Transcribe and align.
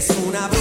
Eres 0.00 0.16
una 0.26 0.59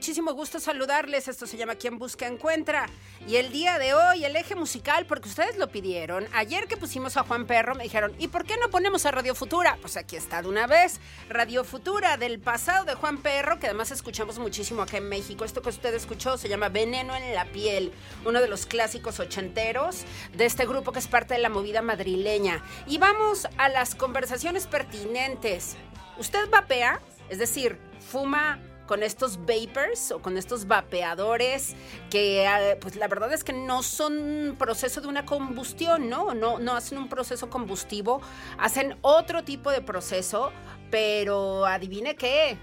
muchísimo 0.00 0.32
gusto 0.32 0.58
saludarles. 0.60 1.28
Esto 1.28 1.46
se 1.46 1.58
llama 1.58 1.74
Quien 1.74 1.98
Busca 1.98 2.26
Encuentra. 2.26 2.86
Y 3.28 3.36
el 3.36 3.52
día 3.52 3.78
de 3.78 3.92
hoy, 3.92 4.24
el 4.24 4.34
eje 4.34 4.54
musical, 4.54 5.04
porque 5.04 5.28
ustedes 5.28 5.58
lo 5.58 5.68
pidieron. 5.68 6.26
Ayer 6.32 6.66
que 6.68 6.78
pusimos 6.78 7.18
a 7.18 7.22
Juan 7.22 7.46
Perro, 7.46 7.74
me 7.74 7.82
dijeron, 7.82 8.14
¿y 8.18 8.28
por 8.28 8.46
qué 8.46 8.56
no 8.56 8.70
ponemos 8.70 9.04
a 9.04 9.10
Radio 9.10 9.34
Futura? 9.34 9.76
Pues 9.82 9.98
aquí 9.98 10.16
está 10.16 10.40
de 10.40 10.48
una 10.48 10.66
vez. 10.66 11.00
Radio 11.28 11.64
Futura 11.64 12.16
del 12.16 12.40
pasado 12.40 12.86
de 12.86 12.94
Juan 12.94 13.18
Perro, 13.18 13.60
que 13.60 13.66
además 13.66 13.90
escuchamos 13.90 14.38
muchísimo 14.38 14.80
acá 14.80 14.96
en 14.96 15.06
México. 15.06 15.44
Esto 15.44 15.60
que 15.60 15.68
usted 15.68 15.92
escuchó 15.92 16.38
se 16.38 16.48
llama 16.48 16.70
Veneno 16.70 17.14
en 17.14 17.34
la 17.34 17.44
piel, 17.52 17.92
uno 18.24 18.40
de 18.40 18.48
los 18.48 18.64
clásicos 18.64 19.20
ochenteros 19.20 20.06
de 20.34 20.46
este 20.46 20.64
grupo 20.64 20.92
que 20.92 21.00
es 21.00 21.08
parte 21.08 21.34
de 21.34 21.40
la 21.40 21.50
movida 21.50 21.82
madrileña. 21.82 22.64
Y 22.86 22.96
vamos 22.96 23.46
a 23.58 23.68
las 23.68 23.94
conversaciones 23.94 24.66
pertinentes. 24.66 25.76
¿Usted 26.16 26.48
vapea? 26.48 27.02
Es 27.28 27.38
decir, 27.38 27.78
fuma 28.00 28.58
con 28.90 29.04
estos 29.04 29.38
vapors 29.46 30.10
o 30.10 30.20
con 30.20 30.36
estos 30.36 30.66
vapeadores 30.66 31.76
que 32.10 32.44
eh, 32.44 32.76
pues 32.80 32.96
la 32.96 33.06
verdad 33.06 33.32
es 33.32 33.44
que 33.44 33.52
no 33.52 33.84
son 33.84 34.56
proceso 34.58 35.00
de 35.00 35.06
una 35.06 35.24
combustión, 35.24 36.08
¿no? 36.08 36.34
No, 36.34 36.58
no 36.58 36.74
hacen 36.74 36.98
un 36.98 37.08
proceso 37.08 37.48
combustivo, 37.48 38.20
hacen 38.58 38.96
otro 39.02 39.44
tipo 39.44 39.70
de 39.70 39.80
proceso, 39.80 40.50
pero 40.90 41.66
adivine 41.66 42.16
qué, 42.16 42.58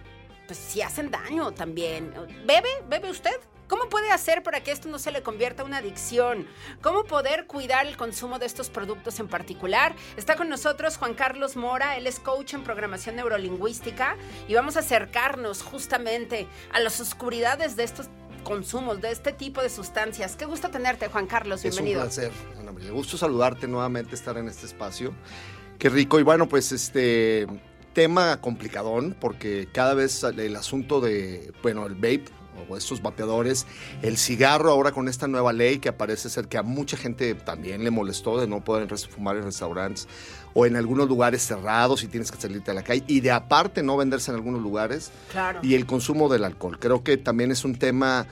pues 0.47 0.59
sí 0.59 0.81
hacen 0.81 1.11
daño 1.11 1.53
también. 1.53 2.13
¿Bebe? 2.45 2.67
¿Bebe 2.89 3.09
usted? 3.09 3.39
¿Cómo 3.67 3.89
puede 3.89 4.11
hacer 4.11 4.43
para 4.43 4.63
que 4.63 4.71
esto 4.71 4.87
no 4.87 4.97
se 4.97 5.11
le 5.11 5.21
convierta 5.21 5.61
en 5.61 5.67
una 5.67 5.77
adicción? 5.77 6.47
¿Cómo 6.81 7.03
poder 7.03 7.47
cuidar 7.47 7.85
el 7.85 7.97
consumo 7.97 8.39
de 8.39 8.45
estos 8.45 8.69
productos 8.69 9.19
en 9.19 9.27
particular? 9.27 9.95
Está 10.15 10.35
con 10.35 10.47
nosotros 10.47 10.97
Juan 10.97 11.13
Carlos 11.13 11.55
Mora, 11.55 11.97
él 11.97 12.07
es 12.07 12.19
coach 12.19 12.53
en 12.53 12.63
programación 12.63 13.17
neurolingüística 13.17 14.15
y 14.47 14.53
vamos 14.53 14.77
a 14.77 14.79
acercarnos 14.79 15.63
justamente 15.63 16.47
a 16.71 16.79
las 16.79 16.99
oscuridades 16.99 17.75
de 17.75 17.83
estos 17.83 18.07
consumos, 18.43 19.01
de 19.01 19.11
este 19.11 19.33
tipo 19.33 19.61
de 19.61 19.69
sustancias. 19.69 20.37
Qué 20.37 20.45
gusto 20.45 20.69
tenerte, 20.69 21.09
Juan 21.09 21.27
Carlos, 21.27 21.61
bienvenido. 21.61 22.05
Es 22.05 22.17
un 22.17 22.23
placer, 22.23 22.31
Ana 22.57 22.71
María. 22.71 22.91
Gusto 22.91 23.17
saludarte 23.17 23.67
nuevamente, 23.67 24.15
estar 24.15 24.37
en 24.37 24.47
este 24.47 24.65
espacio. 24.65 25.13
Qué 25.77 25.89
rico. 25.89 26.19
Y 26.19 26.23
bueno, 26.23 26.47
pues 26.47 26.71
este 26.71 27.45
tema 27.91 28.39
complicadón 28.39 29.17
porque 29.19 29.67
cada 29.73 29.93
vez 29.95 30.23
el 30.23 30.55
asunto 30.55 31.01
de, 31.01 31.51
bueno, 31.63 31.85
el 31.85 31.95
vape 31.95 32.25
o 32.69 32.77
estos 32.77 33.01
vapeadores, 33.01 33.65
el 34.01 34.17
cigarro 34.17 34.71
ahora 34.71 34.91
con 34.91 35.07
esta 35.07 35.27
nueva 35.27 35.53
ley 35.53 35.79
que 35.79 35.91
parece 35.93 36.29
ser 36.29 36.47
que 36.47 36.57
a 36.57 36.63
mucha 36.63 36.97
gente 36.97 37.33
también 37.35 37.83
le 37.83 37.91
molestó 37.91 38.39
de 38.39 38.47
no 38.47 38.63
poder 38.63 38.87
fumar 39.09 39.37
en 39.37 39.43
restaurantes 39.43 40.07
o 40.53 40.65
en 40.65 40.75
algunos 40.75 41.07
lugares 41.07 41.43
cerrados 41.45 42.03
y 42.03 42.07
tienes 42.07 42.31
que 42.31 42.39
salirte 42.41 42.71
a 42.71 42.73
la 42.73 42.83
calle 42.83 43.03
y 43.07 43.19
de 43.19 43.31
aparte 43.31 43.83
no 43.83 43.95
venderse 43.97 44.31
en 44.31 44.35
algunos 44.37 44.61
lugares 44.61 45.11
Claro. 45.31 45.59
y 45.61 45.75
el 45.75 45.85
consumo 45.85 46.29
del 46.29 46.43
alcohol. 46.43 46.79
Creo 46.79 47.03
que 47.03 47.17
también 47.17 47.51
es 47.51 47.63
un 47.65 47.75
tema 47.75 48.27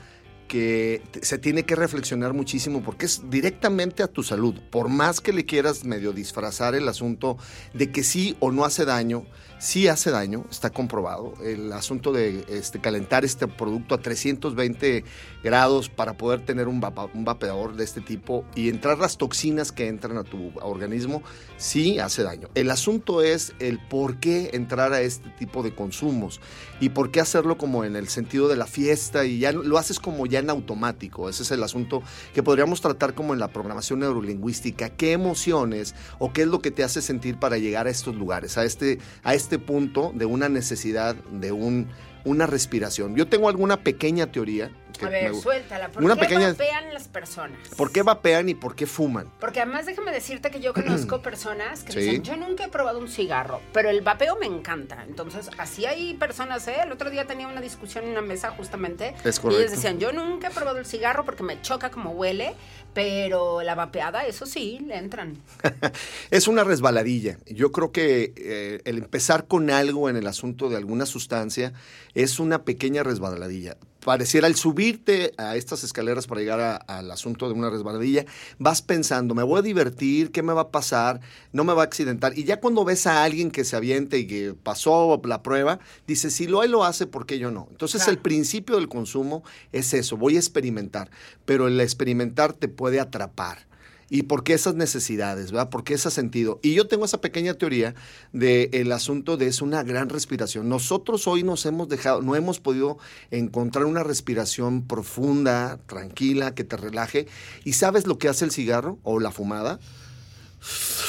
que 0.48 1.02
se 1.22 1.38
tiene 1.38 1.64
que 1.64 1.74
reflexionar 1.74 2.32
muchísimo 2.32 2.80
porque 2.82 3.06
es 3.06 3.28
directamente 3.30 4.02
a 4.04 4.06
tu 4.06 4.22
salud. 4.22 4.54
Por 4.70 4.88
más 4.88 5.20
que 5.20 5.32
le 5.32 5.44
quieras 5.44 5.84
medio 5.84 6.12
disfrazar 6.12 6.74
el 6.76 6.88
asunto 6.88 7.36
de 7.74 7.90
que 7.90 8.04
sí 8.04 8.36
o 8.38 8.52
no 8.52 8.64
hace 8.64 8.84
daño, 8.84 9.24
sí 9.58 9.88
hace 9.88 10.10
daño, 10.10 10.44
está 10.50 10.70
comprobado. 10.70 11.34
El 11.42 11.72
asunto 11.72 12.12
de 12.12 12.44
este, 12.48 12.80
calentar 12.80 13.24
este 13.24 13.46
producto 13.46 13.94
a 13.94 13.98
320 13.98 15.04
grados 15.42 15.88
para 15.88 16.16
poder 16.16 16.44
tener 16.44 16.68
un, 16.68 16.80
vapeador 16.80 17.76
de 17.76 17.84
este 17.84 18.00
tipo 18.00 18.44
y 18.54 18.68
entrar 18.68 18.98
las 18.98 19.16
toxinas 19.16 19.72
que 19.72 19.88
entran 19.88 20.18
a 20.18 20.24
tu 20.24 20.52
organismo, 20.60 21.22
sí 21.56 21.98
hace 21.98 22.22
daño. 22.22 22.48
El 22.54 22.70
asunto 22.70 23.22
es 23.22 23.54
el 23.58 23.78
por 23.78 24.18
qué 24.18 24.50
entrar 24.52 24.92
a 24.92 25.00
este 25.00 25.30
tipo 25.30 25.62
de 25.62 25.74
consumos 25.74 26.40
y 26.80 26.90
por 26.90 27.10
qué 27.10 27.20
hacerlo 27.20 27.56
como 27.56 27.84
en 27.84 27.96
el 27.96 28.08
sentido 28.08 28.48
de 28.48 28.56
la 28.56 28.66
fiesta 28.66 29.24
y 29.24 29.38
ya 29.38 29.52
lo 29.52 29.78
haces 29.78 30.00
como 30.00 30.26
ya 30.26 30.40
en 30.40 30.50
automático. 30.50 31.28
Ese 31.28 31.42
es 31.44 31.50
el 31.50 31.62
asunto 31.62 32.02
que 32.34 32.42
podríamos 32.42 32.80
tratar 32.80 33.14
como 33.14 33.32
en 33.32 33.40
la 33.40 33.48
programación 33.48 34.00
neurolingüística. 34.00 34.90
¿Qué 34.90 35.12
emociones 35.12 35.94
o 36.18 36.32
qué 36.32 36.42
es 36.42 36.48
lo 36.48 36.60
que 36.60 36.70
te 36.70 36.84
hace 36.84 37.00
sentir 37.00 37.38
para 37.38 37.58
llegar 37.58 37.86
a 37.86 37.90
estos 37.90 38.16
lugares, 38.16 38.58
a 38.58 38.64
este, 38.64 38.98
a 39.22 39.34
este 39.34 39.45
punto 39.58 40.12
de 40.14 40.26
una 40.26 40.48
necesidad, 40.48 41.14
de 41.14 41.52
un, 41.52 41.86
una 42.24 42.46
respiración? 42.46 43.14
Yo 43.16 43.26
tengo 43.28 43.48
alguna 43.48 43.82
pequeña 43.82 44.30
teoría. 44.30 44.70
Que 44.98 45.04
A 45.06 45.08
ver, 45.10 45.34
suéltala. 45.34 45.90
¿Por 45.92 46.02
una 46.02 46.14
qué 46.14 46.20
pequeña- 46.22 46.48
vapean 46.52 46.94
las 46.94 47.08
personas? 47.08 47.58
¿Por 47.76 47.92
qué 47.92 48.02
vapean 48.02 48.48
y 48.48 48.54
por 48.54 48.74
qué 48.74 48.86
fuman? 48.86 49.30
Porque 49.40 49.60
además 49.60 49.86
déjame 49.86 50.10
decirte 50.12 50.50
que 50.50 50.60
yo 50.60 50.72
conozco 50.72 51.20
personas 51.22 51.82
que 51.84 51.92
Sí. 51.92 52.00
dicen, 52.00 52.22
yo 52.22 52.36
nunca 52.36 52.64
he 52.64 52.68
probado 52.68 52.98
un 52.98 53.08
cigarro, 53.08 53.60
pero 53.72 53.90
el 53.90 54.00
vapeo 54.00 54.36
me 54.36 54.46
encanta. 54.46 55.04
Entonces, 55.06 55.50
así 55.58 55.84
hay 55.86 56.14
personas, 56.14 56.66
¿eh? 56.68 56.76
El 56.82 56.92
otro 56.92 57.10
día 57.10 57.26
tenía 57.26 57.46
una 57.48 57.60
discusión 57.60 58.04
en 58.04 58.10
una 58.10 58.22
mesa 58.22 58.50
justamente. 58.50 59.14
Es 59.24 59.38
Y 59.38 59.40
correcto. 59.42 59.60
ellos 59.62 59.70
decían, 59.72 59.98
yo 59.98 60.12
nunca 60.12 60.48
he 60.48 60.50
probado 60.50 60.78
el 60.78 60.86
cigarro 60.86 61.24
porque 61.24 61.42
me 61.42 61.60
choca 61.62 61.90
como 61.90 62.10
huele, 62.12 62.54
pero 62.94 63.62
la 63.62 63.74
vapeada, 63.74 64.26
eso 64.26 64.46
sí, 64.46 64.78
le 64.86 64.96
entran. 64.96 65.36
Es 66.30 66.48
una 66.48 66.64
resbaladilla. 66.64 67.38
Yo 67.46 67.70
creo 67.72 67.92
que 67.92 68.32
eh, 68.36 68.80
el 68.84 68.98
empezar 68.98 69.46
con 69.46 69.70
algo 69.70 70.08
en 70.08 70.16
el 70.16 70.26
asunto 70.26 70.68
de 70.70 70.76
alguna 70.76 71.04
sustancia 71.06 71.72
es 72.14 72.38
una 72.40 72.64
pequeña 72.64 73.02
resbaladilla. 73.02 73.76
Pareciera 74.06 74.46
al 74.46 74.54
subirte 74.54 75.32
a 75.36 75.56
estas 75.56 75.82
escaleras 75.82 76.28
para 76.28 76.40
llegar 76.40 76.60
a- 76.60 76.76
al 76.76 77.10
asunto 77.10 77.48
de 77.48 77.54
una 77.54 77.70
resbaladilla, 77.70 78.24
vas 78.56 78.80
pensando, 78.80 79.34
me 79.34 79.42
voy 79.42 79.58
a 79.58 79.62
divertir, 79.62 80.30
¿qué 80.30 80.44
me 80.44 80.52
va 80.52 80.60
a 80.60 80.68
pasar? 80.70 81.20
No 81.50 81.64
me 81.64 81.72
va 81.72 81.82
a 81.82 81.86
accidentar. 81.86 82.38
Y 82.38 82.44
ya 82.44 82.60
cuando 82.60 82.84
ves 82.84 83.08
a 83.08 83.24
alguien 83.24 83.50
que 83.50 83.64
se 83.64 83.74
aviente 83.74 84.18
y 84.20 84.28
que 84.28 84.54
pasó 84.54 85.20
la 85.24 85.42
prueba, 85.42 85.80
dices, 86.06 86.32
si 86.34 86.46
lo 86.46 86.62
él 86.62 86.70
lo 86.70 86.84
hace, 86.84 87.08
¿por 87.08 87.26
qué 87.26 87.40
yo 87.40 87.50
no? 87.50 87.66
Entonces 87.72 88.02
Claro. 88.02 88.12
el 88.12 88.18
principio 88.18 88.76
del 88.76 88.88
consumo 88.88 89.42
es 89.72 89.92
eso, 89.92 90.16
voy 90.16 90.36
a 90.36 90.38
experimentar, 90.38 91.10
pero 91.44 91.66
el 91.66 91.80
experimentar 91.80 92.52
te 92.52 92.68
puede 92.68 93.00
atrapar. 93.00 93.66
¿Y 94.08 94.22
por 94.22 94.44
qué 94.44 94.54
esas 94.54 94.74
necesidades? 94.76 95.50
¿verdad? 95.50 95.68
¿Por 95.68 95.82
qué 95.82 95.94
ese 95.94 96.10
sentido? 96.10 96.60
Y 96.62 96.74
yo 96.74 96.86
tengo 96.86 97.04
esa 97.04 97.20
pequeña 97.20 97.54
teoría 97.54 97.94
del 98.32 98.92
asunto 98.92 99.36
de 99.36 99.48
es 99.48 99.60
una 99.62 99.82
gran 99.82 100.08
respiración. 100.08 100.68
Nosotros 100.68 101.26
hoy 101.26 101.42
nos 101.42 101.66
hemos 101.66 101.88
dejado, 101.88 102.22
no 102.22 102.36
hemos 102.36 102.60
podido 102.60 102.98
encontrar 103.30 103.84
una 103.84 104.04
respiración 104.04 104.86
profunda, 104.86 105.78
tranquila, 105.86 106.54
que 106.54 106.62
te 106.64 106.76
relaje. 106.76 107.26
¿Y 107.64 107.72
sabes 107.72 108.06
lo 108.06 108.18
que 108.18 108.28
hace 108.28 108.44
el 108.44 108.52
cigarro 108.52 108.98
o 109.02 109.18
la 109.18 109.32
fumada? 109.32 109.80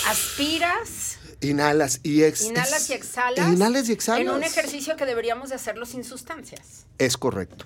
Aspiras, 0.07 1.17
Inhalas 1.41 1.99
y 2.03 2.23
ex- 2.23 2.45
inhalas 2.45 2.89
y 2.89 2.94
exhalas. 2.94 3.53
Inhalas 3.53 3.89
y 3.89 3.91
exhalas. 3.91 4.21
En 4.21 4.29
un 4.29 4.44
ejercicio 4.44 4.95
que 4.95 5.05
deberíamos 5.05 5.49
de 5.49 5.55
hacerlo 5.55 5.85
sin 5.85 6.03
sustancias. 6.03 6.85
Es 6.97 7.17
correcto. 7.17 7.65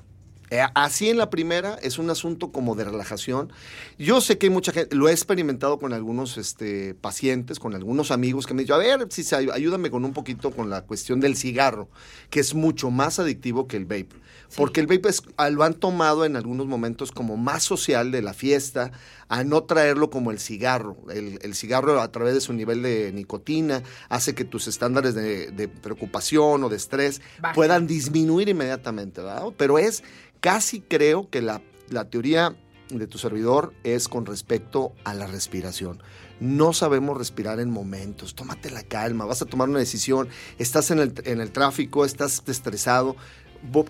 Eh, 0.51 0.62
Así 0.75 1.09
en 1.09 1.18
la 1.18 1.30
primera 1.30 1.80
es 1.81 1.98
un 1.98 2.09
asunto 2.09 2.51
como 2.51 2.75
de 2.75 2.83
relajación. 2.83 3.53
Yo 3.98 4.19
sé 4.19 4.38
que 4.38 4.48
hay 4.48 4.50
mucha 4.50 4.74
gente, 4.74 4.94
lo 4.94 5.07
he 5.07 5.13
experimentado 5.13 5.80
con 5.80 5.94
algunos 5.94 6.38
este, 6.38 6.94
pacientes, 6.94 7.57
con 7.57 7.74
algunos 7.74 8.12
amigos 8.12 8.45
que 8.45 8.53
me 8.53 8.63
han 8.63 8.71
a 8.71 8.77
ver, 8.77 9.07
si 9.09 9.24
ayúdame 9.33 9.89
con 9.89 10.03
un 10.03 10.12
poquito 10.12 10.51
con 10.51 10.69
la 10.69 10.81
cuestión 10.81 11.21
del 11.21 11.38
cigarro, 11.38 11.88
que 12.30 12.42
es 12.42 12.53
mucho 12.53 12.92
más 12.92 13.18
adictivo 13.18 13.65
que 13.65 13.77
el 13.77 13.86
vape. 13.86 14.09
Porque 14.57 14.80
el 14.81 14.88
vape 14.88 15.09
es- 15.09 15.24
ah, 15.38 15.50
lo 15.50 15.63
han 15.63 15.74
tomado 15.75 16.25
en 16.25 16.36
algunos 16.36 16.68
momentos 16.68 17.12
como 17.12 17.38
más 17.38 17.63
social 17.63 18.12
de 18.12 18.21
la 18.21 18.33
fiesta, 18.33 18.92
a 19.30 19.44
no 19.44 19.63
traerlo 19.63 20.09
como 20.09 20.31
el 20.31 20.39
cigarro. 20.39 20.98
El, 21.13 21.39
el 21.42 21.56
cigarro 21.56 22.01
a 22.01 22.12
través 22.12 22.33
de 22.33 22.42
su 22.42 22.51
nivel 22.53 22.81
de 22.81 23.12
nicotina 23.13 23.81
hace 24.09 24.36
que 24.36 24.44
tus 24.45 24.68
estándares 24.68 25.15
de, 25.15 25.51
de 25.51 25.68
preocupación 25.68 26.63
o 26.63 26.69
de 26.69 26.75
estrés 26.77 27.21
puedan 27.56 27.88
disminuir 27.88 28.50
inmediatamente, 28.50 29.21
¿verdad? 29.21 29.44
Pero 29.57 29.77
es 29.80 30.03
casi 30.39 30.81
creo 30.81 31.30
que 31.30 31.42
la, 31.42 31.62
la 31.89 32.09
teoría 32.09 32.56
de 32.89 33.07
tu 33.07 33.18
servidor 33.18 33.74
es 33.83 34.09
con 34.09 34.25
respecto 34.25 34.92
a 35.06 35.13
la 35.13 35.27
respiración. 35.27 36.03
No 36.42 36.74
sabemos 36.74 37.18
respirar 37.18 37.59
en 37.62 37.69
momentos. 37.69 38.36
Tómate 38.36 38.69
la 38.71 38.83
calma, 38.83 39.25
vas 39.25 39.42
a 39.42 39.45
tomar 39.45 39.69
una 39.69 39.80
decisión, 39.80 40.27
estás 40.57 40.92
en 40.92 41.00
el, 41.00 41.13
en 41.24 41.39
el 41.39 41.51
tráfico, 41.51 42.03
estás 42.03 42.44
estresado. 42.48 43.15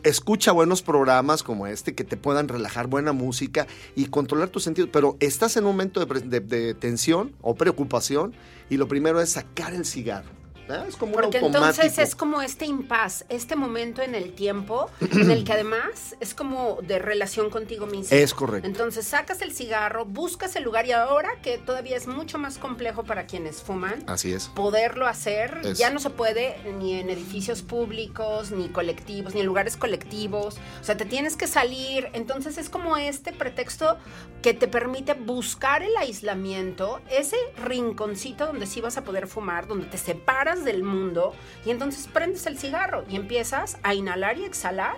Escucha 0.03 0.51
buenos 0.51 0.81
programas 0.81 1.43
como 1.43 1.65
este 1.65 1.95
que 1.95 2.03
te 2.03 2.17
puedan 2.17 2.47
relajar, 2.47 2.87
buena 2.87 3.13
música 3.13 3.67
y 3.95 4.05
controlar 4.07 4.49
tus 4.49 4.63
sentidos. 4.63 4.89
Pero 4.91 5.15
estás 5.19 5.55
en 5.57 5.63
un 5.65 5.71
momento 5.71 6.05
de- 6.05 6.39
de 6.41 6.73
tensión 6.73 7.33
o 7.41 7.55
preocupación 7.55 8.33
y 8.69 8.77
lo 8.77 8.87
primero 8.87 9.21
es 9.21 9.29
sacar 9.31 9.73
el 9.73 9.85
cigarro. 9.85 10.40
¿Verdad? 10.71 10.87
Es 10.87 10.95
como 10.97 11.15
un 11.15 11.21
Porque 11.21 11.37
automático. 11.39 11.67
entonces 11.81 11.97
es 11.99 12.15
como 12.15 12.41
este 12.41 12.65
impas, 12.65 13.25
este 13.29 13.55
momento 13.55 14.01
en 14.01 14.15
el 14.15 14.33
tiempo 14.33 14.89
en 15.01 15.29
el 15.31 15.43
que 15.43 15.53
además 15.53 16.15
es 16.19 16.33
como 16.33 16.79
de 16.81 16.99
relación 16.99 17.49
contigo 17.49 17.85
mismo. 17.85 18.15
Es 18.17 18.33
correcto. 18.33 18.67
Entonces 18.67 19.05
sacas 19.05 19.41
el 19.41 19.51
cigarro, 19.53 20.05
buscas 20.05 20.55
el 20.55 20.63
lugar 20.63 20.85
y 20.85 20.91
ahora 20.93 21.29
que 21.43 21.57
todavía 21.57 21.97
es 21.97 22.07
mucho 22.07 22.37
más 22.37 22.57
complejo 22.57 23.03
para 23.03 23.25
quienes 23.25 23.61
fuman, 23.61 24.03
Así 24.07 24.33
es. 24.33 24.47
poderlo 24.49 25.07
hacer, 25.07 25.59
Es- 25.63 25.77
ya 25.77 25.89
no 25.89 25.99
se 25.99 26.09
puede 26.09 26.57
ni 26.79 26.93
en 26.99 27.09
edificios 27.09 27.61
públicos, 27.61 28.51
ni 28.51 28.69
colectivos, 28.69 29.33
ni 29.35 29.41
en 29.41 29.45
lugares 29.45 29.77
colectivos. 29.77 30.57
O 30.79 30.83
sea, 30.83 30.97
te 30.97 31.05
tienes 31.05 31.35
que 31.35 31.47
salir. 31.47 32.09
Entonces 32.13 32.57
es 32.57 32.69
como 32.69 32.97
este 32.97 33.31
pretexto 33.33 33.97
que 34.41 34.53
te 34.53 34.67
permite 34.67 35.13
buscar 35.13 35.83
el 35.83 35.95
aislamiento, 35.97 36.99
ese 37.09 37.35
rinconcito 37.63 38.47
donde 38.47 38.65
sí 38.65 38.81
vas 38.81 38.97
a 38.97 39.03
poder 39.03 39.27
fumar, 39.27 39.67
donde 39.67 39.85
te 39.85 39.97
separas 39.97 40.65
del 40.65 40.83
mundo 40.83 41.33
y 41.65 41.69
entonces 41.69 42.07
prendes 42.11 42.45
el 42.47 42.57
cigarro 42.57 43.03
y 43.07 43.15
empiezas 43.15 43.77
a 43.83 43.93
inhalar 43.93 44.39
y 44.39 44.45
exhalar. 44.45 44.97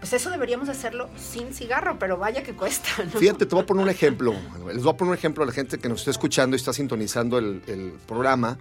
Pues 0.00 0.12
eso 0.12 0.30
deberíamos 0.30 0.68
hacerlo 0.68 1.10
sin 1.16 1.52
cigarro, 1.52 1.98
pero 1.98 2.16
vaya 2.16 2.42
que 2.42 2.54
cuesta, 2.54 2.88
¿no? 3.04 3.18
Fíjate, 3.18 3.46
te 3.46 3.54
voy 3.54 3.64
a 3.64 3.66
poner 3.66 3.82
un 3.82 3.90
ejemplo. 3.90 4.32
Les 4.72 4.82
voy 4.82 4.92
a 4.92 4.96
poner 4.96 5.10
un 5.10 5.18
ejemplo 5.18 5.42
a 5.42 5.46
la 5.46 5.52
gente 5.52 5.78
que 5.78 5.88
nos 5.88 6.00
está 6.00 6.12
escuchando 6.12 6.54
y 6.54 6.58
está 6.58 6.72
sintonizando 6.72 7.38
el, 7.38 7.92
programa. 8.06 8.58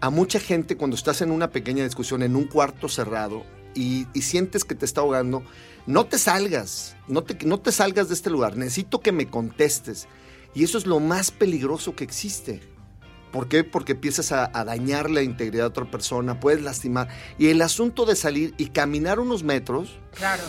A 0.00 0.10
mucha 0.10 0.38
gente 0.38 0.76
cuando 0.76 0.96
estás 0.96 1.20
en 1.20 1.32
una 1.32 1.50
pequeña 1.50 1.84
discusión, 1.84 2.22
en 2.22 2.36
un 2.36 2.44
cuarto 2.44 2.88
cerrado, 2.88 3.44
y 3.74 4.06
sientes 4.14 4.64
que 4.64 4.74
te 4.74 4.84
está 4.84 5.00
ahogando, 5.00 5.42
no 5.86 6.06
te 6.06 6.18
salgas, 6.18 6.96
no 7.08 7.22
te, 7.22 7.44
no 7.46 7.58
te 7.60 7.72
salgas 7.72 8.08
de 8.08 8.14
este 8.14 8.30
lugar. 8.30 8.56
Necesito 8.56 9.00
que 9.00 9.12
me 9.12 9.28
contestes. 9.28 10.06
Y 10.54 10.64
eso 10.64 10.78
es 10.78 10.86
lo 10.86 11.00
más 11.00 11.30
peligroso 11.30 11.94
que 11.96 12.04
existe. 12.04 12.60
¿Por 13.32 13.48
qué? 13.48 13.64
Porque 13.64 13.92
empiezas 13.92 14.30
a, 14.32 14.50
a 14.52 14.64
dañar 14.64 15.10
la 15.10 15.22
integridad 15.22 15.64
de 15.64 15.68
otra 15.68 15.90
persona, 15.90 16.38
puedes 16.38 16.60
lastimar. 16.62 17.08
Y 17.38 17.48
el 17.48 17.62
asunto 17.62 18.04
de 18.04 18.14
salir 18.14 18.54
y 18.58 18.66
caminar 18.66 19.18
unos 19.20 19.42
metros, 19.42 19.98
Claro. 20.14 20.42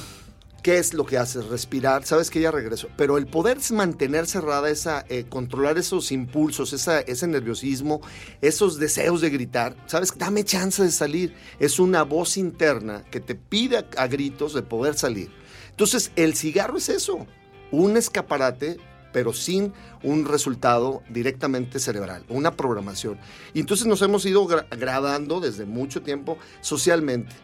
¿Qué 0.63 0.77
es 0.77 0.93
lo 0.93 1.05
que 1.05 1.17
haces? 1.17 1.47
Respirar, 1.47 2.05
sabes 2.05 2.29
que 2.29 2.39
ya 2.39 2.49
regreso. 2.49 2.87
Pero 2.95 3.17
el 3.17 3.27
poder 3.27 3.57
mantener 3.73 4.27
cerrada 4.27 4.69
esa, 4.69 5.03
eh, 5.09 5.25
controlar 5.27 5.77
esos 5.77 6.09
impulsos, 6.13 6.71
esa, 6.71 7.01
ese 7.01 7.27
nerviosismo, 7.27 7.99
esos 8.39 8.79
deseos 8.79 9.19
de 9.19 9.29
gritar, 9.29 9.75
sabes, 9.87 10.17
dame 10.17 10.45
chance 10.45 10.81
de 10.81 10.91
salir. 10.91 11.35
Es 11.59 11.79
una 11.79 12.03
voz 12.03 12.37
interna 12.37 13.03
que 13.11 13.19
te 13.19 13.35
pide 13.35 13.85
a, 13.97 14.07
gritos 14.07 14.53
de 14.53 14.61
poder 14.61 14.95
salir. 14.95 15.31
Entonces, 15.69 16.11
el 16.15 16.33
cigarro 16.33 16.77
es 16.77 16.87
eso, 16.87 17.27
un 17.71 17.97
escaparate, 17.97 18.77
pero 19.11 19.33
sin 19.33 19.73
un 20.01 20.25
resultado 20.25 21.03
directamente 21.09 21.77
cerebral, 21.77 22.23
una 22.29 22.55
programación. 22.55 23.19
Y 23.53 23.59
entonces 23.59 23.85
nos 23.85 24.01
hemos 24.01 24.25
ido 24.25 24.47
gra- 24.47 24.65
gradando 24.77 25.41
desde 25.41 25.65
mucho 25.65 26.01
tiempo 26.01 26.37
socialmente 26.61 27.35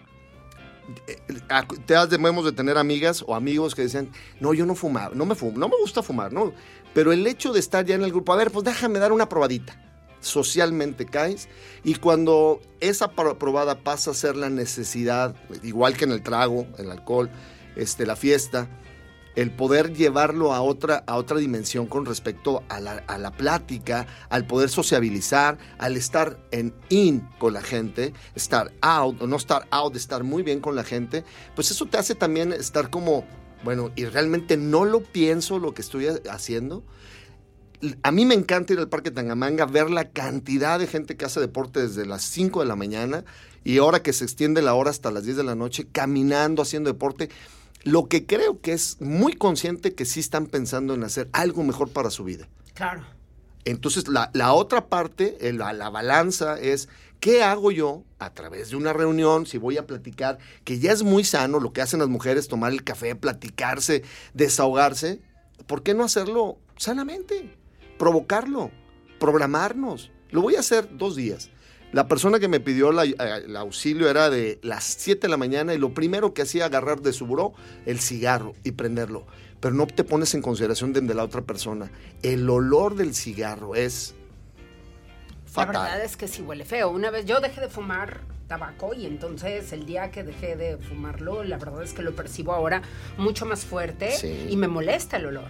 te 1.85 1.95
has 1.95 2.09
debemos 2.09 2.45
de 2.45 2.51
tener 2.51 2.77
amigas 2.77 3.23
o 3.25 3.35
amigos 3.35 3.75
que 3.75 3.83
decían, 3.83 4.09
no, 4.39 4.53
yo 4.53 4.65
no 4.65 4.75
fumaba, 4.75 5.13
no 5.15 5.25
me 5.25 5.35
fumo, 5.35 5.57
no 5.57 5.69
me 5.69 5.77
gusta 5.79 6.03
fumar, 6.03 6.31
¿no? 6.33 6.53
Pero 6.93 7.11
el 7.11 7.25
hecho 7.27 7.53
de 7.53 7.59
estar 7.59 7.85
ya 7.85 7.95
en 7.95 8.03
el 8.03 8.11
grupo, 8.11 8.33
a 8.33 8.37
ver, 8.37 8.51
pues 8.51 8.65
déjame 8.65 8.99
dar 8.99 9.11
una 9.11 9.29
probadita. 9.29 9.79
socialmente 10.21 11.05
caes 11.05 11.47
y 11.83 11.95
cuando 11.95 12.59
esa 12.81 13.11
probada 13.11 13.79
pasa 13.79 14.11
a 14.11 14.13
ser 14.13 14.35
la 14.35 14.49
necesidad, 14.49 15.35
igual 15.63 15.95
que 15.95 16.03
en 16.03 16.11
el 16.11 16.21
trago, 16.21 16.67
el 16.77 16.91
alcohol, 16.91 17.29
este, 17.77 18.05
la 18.05 18.17
fiesta, 18.17 18.67
el 19.39 19.51
poder 19.51 19.93
llevarlo 19.93 20.53
a 20.53 20.61
otra, 20.61 21.05
a 21.07 21.15
otra 21.15 21.37
dimensión 21.37 21.87
con 21.87 22.05
respecto 22.05 22.61
a 22.67 22.81
la, 22.81 23.03
a 23.07 23.17
la, 23.17 23.31
plática, 23.31 24.05
al 24.27 24.45
poder 24.45 24.69
sociabilizar, 24.69 25.57
al 25.77 25.95
estar 25.95 26.37
en 26.51 26.73
in 26.89 27.21
con 27.37 27.53
la 27.53 27.61
gente, 27.61 28.13
estar 28.35 28.73
out 28.81 29.21
o 29.21 29.27
no 29.27 29.37
estar 29.37 29.65
out, 29.71 29.95
estar 29.95 30.25
muy 30.25 30.43
bien 30.43 30.59
con 30.59 30.75
la 30.75 30.83
gente, 30.83 31.23
pues 31.55 31.71
eso 31.71 31.85
te 31.85 31.97
hace 31.97 32.15
también 32.15 32.51
estar 32.51 32.89
como, 32.89 33.23
bueno, 33.63 33.91
y 33.95 34.03
realmente 34.03 34.57
no 34.57 34.83
lo 34.83 35.03
pienso 35.03 35.57
lo 35.57 35.73
que 35.73 35.83
estoy 35.83 36.07
haciendo. 36.29 36.83
A 38.03 38.11
mí 38.11 38.25
me 38.25 38.35
encanta 38.35 38.73
ir 38.73 38.79
al 38.79 38.89
Parque 38.89 39.09
Tangamanga, 39.09 39.65
ver 39.65 39.89
la 39.89 40.09
cantidad 40.09 40.79
de 40.79 40.87
gente 40.87 41.15
que 41.15 41.23
hace 41.23 41.39
deporte 41.39 41.79
desde 41.79 42.05
las 42.05 42.23
5 42.23 42.59
de 42.59 42.65
la 42.65 42.75
mañana 42.75 43.23
y 43.63 43.77
ahora 43.77 44.03
que 44.03 44.11
se 44.11 44.25
extiende 44.25 44.61
la 44.61 44.73
hora 44.73 44.89
hasta 44.89 45.11
las 45.11 45.23
10 45.23 45.37
de 45.37 45.43
la 45.45 45.55
noche, 45.55 45.87
caminando, 45.89 46.61
haciendo 46.61 46.89
deporte 46.89 47.29
lo 47.83 48.07
que 48.07 48.25
creo 48.25 48.59
que 48.61 48.73
es 48.73 48.99
muy 48.99 49.33
consciente 49.33 49.93
que 49.93 50.05
sí 50.05 50.19
están 50.19 50.47
pensando 50.47 50.93
en 50.93 51.03
hacer 51.03 51.29
algo 51.31 51.63
mejor 51.63 51.89
para 51.89 52.09
su 52.09 52.23
vida. 52.23 52.47
Claro. 52.73 53.03
Entonces, 53.65 54.05
la, 54.07 54.53
otra 54.53 54.87
parte, 54.87 55.37
la, 55.53 55.73
la, 55.73 55.89
balanza 55.89 56.59
es, 56.59 56.89
¿qué 57.19 57.43
hago 57.43 57.71
yo 57.71 58.03
a 58.17 58.33
través 58.33 58.69
de 58.69 58.77
una 58.77 58.93
reunión? 58.93 59.45
Si 59.45 59.57
voy 59.57 59.77
a 59.77 59.85
platicar, 59.85 60.39
que 60.63 60.79
ya 60.79 60.91
es 60.91 61.03
muy 61.03 61.23
sano 61.23 61.59
lo 61.59 61.73
que 61.73 61.81
hacen 61.81 61.99
las 61.99 62.09
mujeres, 62.09 62.47
tomar 62.47 62.71
el 62.71 62.83
café, 62.83 63.15
platicarse, 63.15 64.03
desahogarse, 64.33 65.21
¿por 65.67 65.83
qué 65.83 65.93
no 65.93 66.03
hacerlo 66.03 66.57
sanamente? 66.77 67.57
Provocarlo, 67.97 68.71
programarnos. 69.19 70.11
Lo 70.31 70.41
voy 70.41 70.55
a 70.55 70.61
hacer 70.61 70.97
dos 70.97 71.15
días. 71.15 71.49
La 71.91 72.07
persona 72.07 72.39
que 72.39 72.47
me 72.47 72.59
pidió 72.59 72.91
eh, 73.01 73.15
el 73.45 73.55
auxilio 73.55 74.09
era 74.09 74.29
de 74.29 74.59
las 74.61 74.83
7 74.83 75.21
de 75.21 75.29
la 75.29 75.37
mañana 75.37 75.73
y 75.73 75.77
lo 75.77 75.93
primero 75.93 76.33
que 76.33 76.43
hacía 76.43 76.65
agarrar 76.65 77.01
de 77.01 77.13
su 77.13 77.25
buró 77.25 77.53
el 77.85 77.99
cigarro 77.99 78.53
y 78.63 78.71
prenderlo. 78.71 79.25
Pero 79.59 79.73
no 79.73 79.87
te 79.87 80.03
pones 80.03 80.33
en 80.35 80.41
consideración 80.41 80.93
de, 80.93 81.01
la 81.13 81.23
otra 81.23 81.41
persona. 81.41 81.91
El 82.21 82.49
olor 82.49 82.95
del 82.95 83.15
cigarro 83.15 83.75
es 83.75 84.13
fatal. 85.45 85.73
La 85.73 85.83
verdad 85.83 86.05
es 86.05 86.15
que 86.15 86.27
sí 86.27 86.43
huele 86.43 86.63
feo. 86.63 86.91
Una 86.91 87.09
vez 87.09 87.25
yo 87.25 87.41
dejé 87.41 87.59
de 87.59 87.69
fumar 87.69 88.21
tabaco 88.47 88.93
y 88.93 89.05
entonces 89.05 89.73
el 89.73 89.85
día 89.85 90.11
que 90.11 90.23
dejé 90.23 90.55
de 90.55 90.77
fumarlo, 90.77 91.43
la 91.43 91.57
verdad 91.57 91.83
es 91.83 91.93
que 91.93 92.01
lo 92.01 92.15
percibo 92.15 92.53
ahora 92.53 92.81
mucho 93.17 93.45
más 93.45 93.65
fuerte 93.65 94.13
y 94.49 94.55
me 94.57 94.67
molesta 94.67 95.17
el 95.17 95.27
olor. 95.27 95.49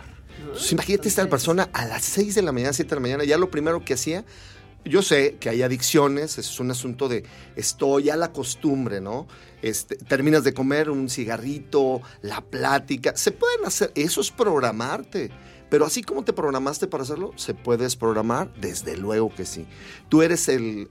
imagínate 0.71 1.07
esta 1.07 1.27
persona 1.27 1.69
a 1.73 1.85
las 1.85 2.03
6 2.03 2.35
de 2.35 2.41
la 2.41 2.51
mañana, 2.51 2.73
7 2.73 2.89
de 2.89 2.95
la 2.95 3.01
mañana, 3.01 3.23
ya 3.23 3.37
lo 3.37 3.49
primero 3.49 3.83
que 3.85 3.93
hacía 3.93 4.25
yo 4.85 5.01
sé 5.01 5.37
que 5.39 5.49
hay 5.49 5.61
adicciones, 5.61 6.37
es 6.37 6.59
un 6.59 6.71
asunto 6.71 7.07
de 7.07 7.23
estoy 7.55 8.09
a 8.09 8.15
la 8.15 8.31
costumbre, 8.31 9.01
¿no? 9.01 9.27
Este, 9.61 9.95
terminas 9.97 10.43
de 10.43 10.53
comer 10.53 10.89
un 10.89 11.09
cigarrito, 11.09 12.01
la 12.21 12.41
plática, 12.41 13.15
se 13.15 13.31
pueden 13.31 13.65
hacer, 13.65 13.91
eso 13.95 14.21
es 14.21 14.31
programarte. 14.31 15.31
Pero 15.69 15.85
así 15.85 16.01
como 16.01 16.23
te 16.23 16.33
programaste 16.33 16.87
para 16.87 17.03
hacerlo, 17.03 17.31
se 17.35 17.53
puede 17.53 17.83
desprogramar, 17.83 18.51
desde 18.55 18.97
luego 18.97 19.33
que 19.33 19.45
sí. 19.45 19.67
Tú 20.09 20.23
eres 20.23 20.49
el, 20.49 20.87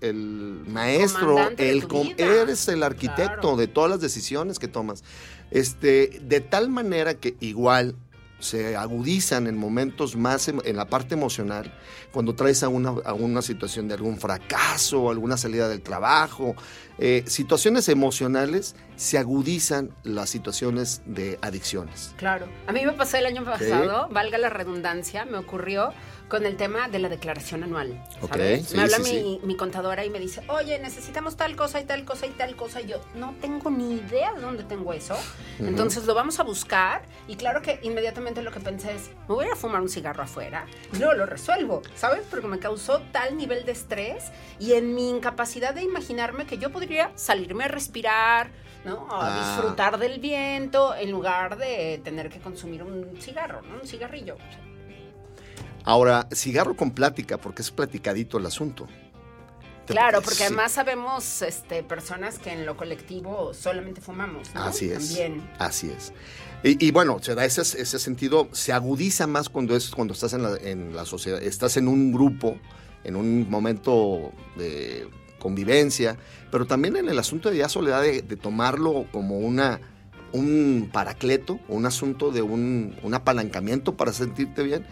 maestro, 0.68 1.50
el, 1.58 1.84
eres 2.16 2.68
el 2.68 2.84
arquitecto 2.84 3.56
de 3.56 3.66
todas 3.66 3.90
las 3.90 4.00
decisiones 4.00 4.60
que 4.60 4.68
tomas. 4.68 5.02
Este, 5.50 6.20
de 6.22 6.40
tal 6.40 6.68
manera 6.68 7.14
que 7.14 7.36
igual 7.40 7.96
se 8.38 8.76
agudizan 8.76 9.46
en 9.46 9.56
momentos 9.56 10.16
más 10.16 10.48
en 10.48 10.76
la 10.76 10.84
parte 10.86 11.14
emocional, 11.14 11.72
cuando 12.12 12.34
traes 12.34 12.62
a 12.62 12.68
una, 12.68 12.90
a 13.04 13.12
una 13.12 13.42
situación 13.42 13.88
de 13.88 13.94
algún 13.94 14.18
fracaso, 14.18 15.10
alguna 15.10 15.36
salida 15.36 15.68
del 15.68 15.82
trabajo, 15.82 16.54
eh, 16.98 17.24
situaciones 17.26 17.88
emocionales, 17.88 18.76
se 18.96 19.18
agudizan 19.18 19.90
las 20.02 20.30
situaciones 20.30 21.02
de 21.06 21.38
adicciones. 21.42 22.14
Claro, 22.16 22.48
a 22.66 22.72
mí 22.72 22.84
me 22.84 22.92
pasó 22.92 23.16
el 23.18 23.26
año 23.26 23.44
pasado, 23.44 24.08
valga 24.10 24.38
la 24.38 24.50
redundancia, 24.50 25.24
me 25.24 25.38
ocurrió 25.38 25.92
con 26.28 26.46
el 26.46 26.56
tema 26.56 26.88
de 26.88 26.98
la 26.98 27.08
declaración 27.08 27.64
anual. 27.64 28.02
¿sabes? 28.28 28.74
me 28.74 28.82
habla 28.82 28.98
mi, 28.98 29.56
contadora 29.56 30.04
y 30.04 30.10
me 30.10 30.20
dice, 30.20 30.42
oye, 30.48 30.78
necesitamos 30.78 31.36
tal 31.36 31.56
cosa 31.56 31.80
y 31.80 31.84
tal 31.84 32.04
cosa 32.04 32.26
y 32.26 32.30
tal 32.30 32.54
cosa. 32.54 32.80
Y 32.80 32.86
yo 32.86 33.00
no 33.14 33.34
tengo 33.40 33.70
ni 33.70 33.94
idea 33.94 34.32
de 34.34 34.40
dónde 34.40 34.64
tengo 34.64 34.92
eso. 34.92 35.16
Entonces 35.58 36.04
lo 36.04 36.14
vamos 36.14 36.38
a 36.38 36.42
buscar. 36.42 37.02
Y 37.26 37.36
claro 37.36 37.62
que 37.62 37.80
inmediatamente 37.82 38.42
lo 38.42 38.52
que 38.52 38.60
pensé 38.60 38.94
es, 38.94 39.10
me 39.28 39.34
voy 39.34 39.46
a 39.46 39.56
fumar 39.56 39.80
un 39.80 39.88
cigarro 39.88 40.22
afuera. 40.22 40.66
No 40.98 41.14
lo 41.14 41.26
resuelvo, 41.26 41.82
¿sabes? 41.94 42.22
Porque 42.30 42.46
me 42.46 42.58
causó 42.58 43.00
tal 43.12 43.36
nivel 43.36 43.64
de 43.64 43.72
estrés 43.72 44.24
y 44.58 44.74
en 44.74 44.94
mi 44.94 45.08
incapacidad 45.10 45.74
de 45.74 45.82
imaginarme 45.82 46.46
que 46.46 46.58
yo 46.58 46.70
podría 46.70 47.10
salirme 47.14 47.64
a 47.64 47.68
respirar, 47.68 48.50
¿no? 48.84 49.08
A 49.10 49.26
ah. 49.26 49.56
disfrutar 49.56 49.98
del 49.98 50.20
viento 50.20 50.94
en 50.94 51.10
lugar 51.10 51.56
de 51.58 52.00
tener 52.04 52.28
que 52.28 52.38
consumir 52.38 52.82
un 52.82 53.20
cigarro, 53.20 53.62
¿no? 53.62 53.80
Un 53.80 53.86
cigarrillo. 53.86 54.36
Ahora, 55.88 56.28
cigarro 56.34 56.76
con 56.76 56.90
plática, 56.90 57.38
porque 57.38 57.62
es 57.62 57.70
platicadito 57.70 58.36
el 58.36 58.44
asunto. 58.44 58.86
Claro, 59.86 60.20
porque 60.20 60.44
además 60.44 60.72
sabemos 60.72 61.40
este, 61.40 61.82
personas 61.82 62.38
que 62.38 62.52
en 62.52 62.66
lo 62.66 62.76
colectivo 62.76 63.54
solamente 63.54 64.02
fumamos. 64.02 64.54
¿no? 64.54 64.64
Así 64.64 64.90
es. 64.90 65.06
También. 65.08 65.50
Así 65.58 65.90
es. 65.90 66.12
Y, 66.62 66.90
bueno, 66.90 67.22
se 67.22 67.34
da 67.34 67.46
ese, 67.46 67.62
ese, 67.62 67.98
sentido, 67.98 68.50
se 68.52 68.74
agudiza 68.74 69.26
más 69.26 69.48
cuando 69.48 69.74
es 69.74 69.88
cuando 69.88 70.12
estás 70.12 70.34
en 70.34 70.42
la, 70.42 70.58
en 70.58 70.94
la 70.94 71.06
sociedad, 71.06 71.42
estás 71.42 71.78
en 71.78 71.88
un 71.88 72.12
grupo, 72.12 72.58
en 73.04 73.16
un 73.16 73.48
momento 73.48 74.30
de 74.56 75.08
convivencia, 75.38 76.18
pero 76.50 76.66
también 76.66 76.96
en 76.96 77.08
el 77.08 77.18
asunto 77.18 77.48
de 77.48 77.56
ya 77.56 77.68
soledad 77.70 78.02
de, 78.02 78.20
de 78.20 78.36
tomarlo 78.36 79.06
como 79.10 79.38
una 79.38 79.80
un 80.32 80.90
paracleto, 80.92 81.58
un 81.68 81.86
asunto 81.86 82.30
de 82.30 82.42
un, 82.42 82.94
un 83.02 83.14
apalancamiento 83.14 83.96
para 83.96 84.12
sentirte 84.12 84.62
bien 84.62 84.84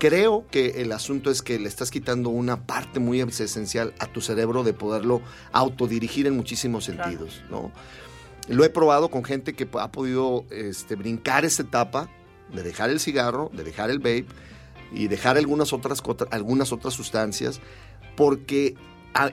Creo 0.00 0.46
que 0.50 0.80
el 0.80 0.92
asunto 0.92 1.30
es 1.30 1.42
que 1.42 1.58
le 1.58 1.68
estás 1.68 1.90
quitando 1.90 2.30
una 2.30 2.64
parte 2.64 2.98
muy 2.98 3.20
esencial 3.20 3.92
a 3.98 4.06
tu 4.06 4.22
cerebro 4.22 4.64
de 4.64 4.72
poderlo 4.72 5.20
autodirigir 5.52 6.26
en 6.26 6.38
muchísimos 6.38 6.86
sentidos, 6.86 7.42
¿no? 7.50 7.70
Lo 8.48 8.64
he 8.64 8.70
probado 8.70 9.10
con 9.10 9.24
gente 9.24 9.52
que 9.52 9.68
ha 9.78 9.92
podido 9.92 10.46
este, 10.50 10.94
brincar 10.94 11.44
esa 11.44 11.64
etapa 11.64 12.08
de 12.50 12.62
dejar 12.62 12.88
el 12.88 12.98
cigarro, 12.98 13.50
de 13.52 13.62
dejar 13.62 13.90
el 13.90 13.98
vape 13.98 14.24
y 14.90 15.08
dejar 15.08 15.36
algunas 15.36 15.74
otras, 15.74 16.02
algunas 16.30 16.72
otras 16.72 16.94
sustancias, 16.94 17.60
porque 18.16 18.76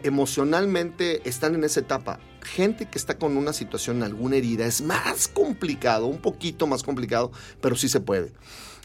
emocionalmente 0.03 1.21
están 1.23 1.55
en 1.55 1.63
esa 1.63 1.79
etapa. 1.79 2.19
Gente 2.41 2.89
que 2.89 2.97
está 2.97 3.17
con 3.17 3.37
una 3.37 3.53
situación, 3.53 4.03
alguna 4.03 4.35
herida, 4.35 4.65
es 4.65 4.81
más 4.81 5.29
complicado, 5.29 6.07
un 6.07 6.19
poquito 6.19 6.67
más 6.67 6.83
complicado, 6.83 7.31
pero 7.61 7.77
sí 7.77 7.87
se 7.87 8.01
puede 8.01 8.33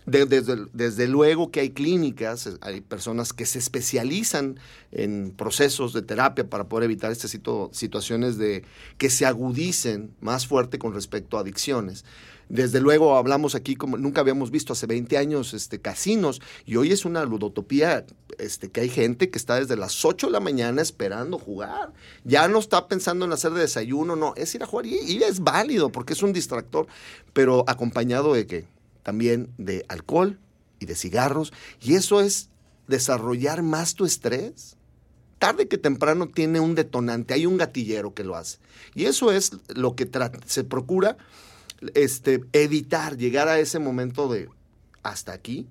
desde, 0.05 1.07
luego 1.07 1.51
que 1.51 1.61
hay 1.61 1.71
clínicas, 1.71 2.49
hay 2.61 2.81
personas 2.81 3.33
que 3.33 3.47
se 3.47 3.59
especializan 3.59 4.59
en 4.91 5.31
procesos 5.31 5.93
de 5.93 6.03
terapia 6.03 6.49
para 6.49 6.65
poder 6.65 6.85
evitar 6.85 7.13
estas 7.13 7.31
situaciones 7.73 8.37
de 8.37 8.65
que 8.99 9.11
se 9.11 9.27
agudicen 9.27 10.15
más 10.21 10.47
fuerte 10.47 10.79
con 10.79 10.93
respecto 10.93 11.37
a 11.37 11.41
adicciones. 11.41 12.05
Desde 12.49 12.81
luego 12.81 13.17
hablamos 13.17 13.55
aquí 13.55 13.77
como 13.77 13.97
nunca 13.97 14.21
habíamos 14.21 14.51
visto 14.51 14.75
hace 14.75 14.87
20 14.87 15.17
años 15.17 15.55
este, 15.55 15.81
casinos 15.81 16.43
y 16.67 16.77
hoy 16.77 16.93
es 16.93 17.07
una 17.07 17.25
ludotopía 17.25 18.05
este, 18.39 18.71
que 18.71 18.83
hay 18.83 18.89
gente 18.91 19.31
que 19.31 19.39
está 19.39 19.59
desde 19.59 19.77
las 19.77 20.05
8 20.05 20.27
de 20.27 20.33
la 20.33 20.41
mañana 20.41 20.83
esperando 20.83 21.39
jugar. 21.39 21.95
Ya 22.25 22.49
no 22.49 22.59
está 22.59 22.89
pensando 22.89 23.25
en 23.25 23.33
hacer 23.33 23.53
de 23.53 23.61
desayuno, 23.61 24.17
no, 24.17 24.35
es 24.37 24.55
ir 24.55 24.63
a 24.63 24.67
jugar 24.67 24.85
y, 24.85 24.99
y 24.99 25.23
es 25.23 25.41
válido 25.41 25.91
porque 25.91 26.13
es 26.13 26.23
un 26.23 26.35
distractor, 26.35 26.89
pero 27.33 27.65
acompañado 27.69 28.35
de 28.35 28.47
qué? 28.47 28.67
También 29.03 29.51
de 29.59 29.85
alcohol 29.89 30.39
y 30.79 30.87
de 30.87 30.95
cigarros, 30.95 31.53
y 31.81 31.95
eso 31.95 32.21
es 32.21 32.51
desarrollar 32.89 33.63
más 33.63 33.95
tu 33.95 34.05
estrés. 34.05 34.77
Tarde 35.39 35.67
que 35.67 35.79
temprano 35.79 36.29
tiene 36.29 36.61
un 36.61 36.75
detonante, 36.75 37.35
hay 37.35 37.47
un 37.47 37.57
gatillero 37.57 38.15
que 38.15 38.23
lo 38.23 38.37
hace. 38.37 38.59
Y 38.95 39.07
eso 39.07 39.33
es 39.33 39.53
lo 39.69 39.97
que 39.97 40.09
se 40.47 40.63
procura 40.63 41.17
este, 41.95 42.45
evitar, 42.53 43.17
llegar 43.17 43.49
a 43.49 43.59
ese 43.59 43.79
momento 43.79 44.29
de 44.29 44.49
hasta 45.03 45.33
aquí. 45.33 45.67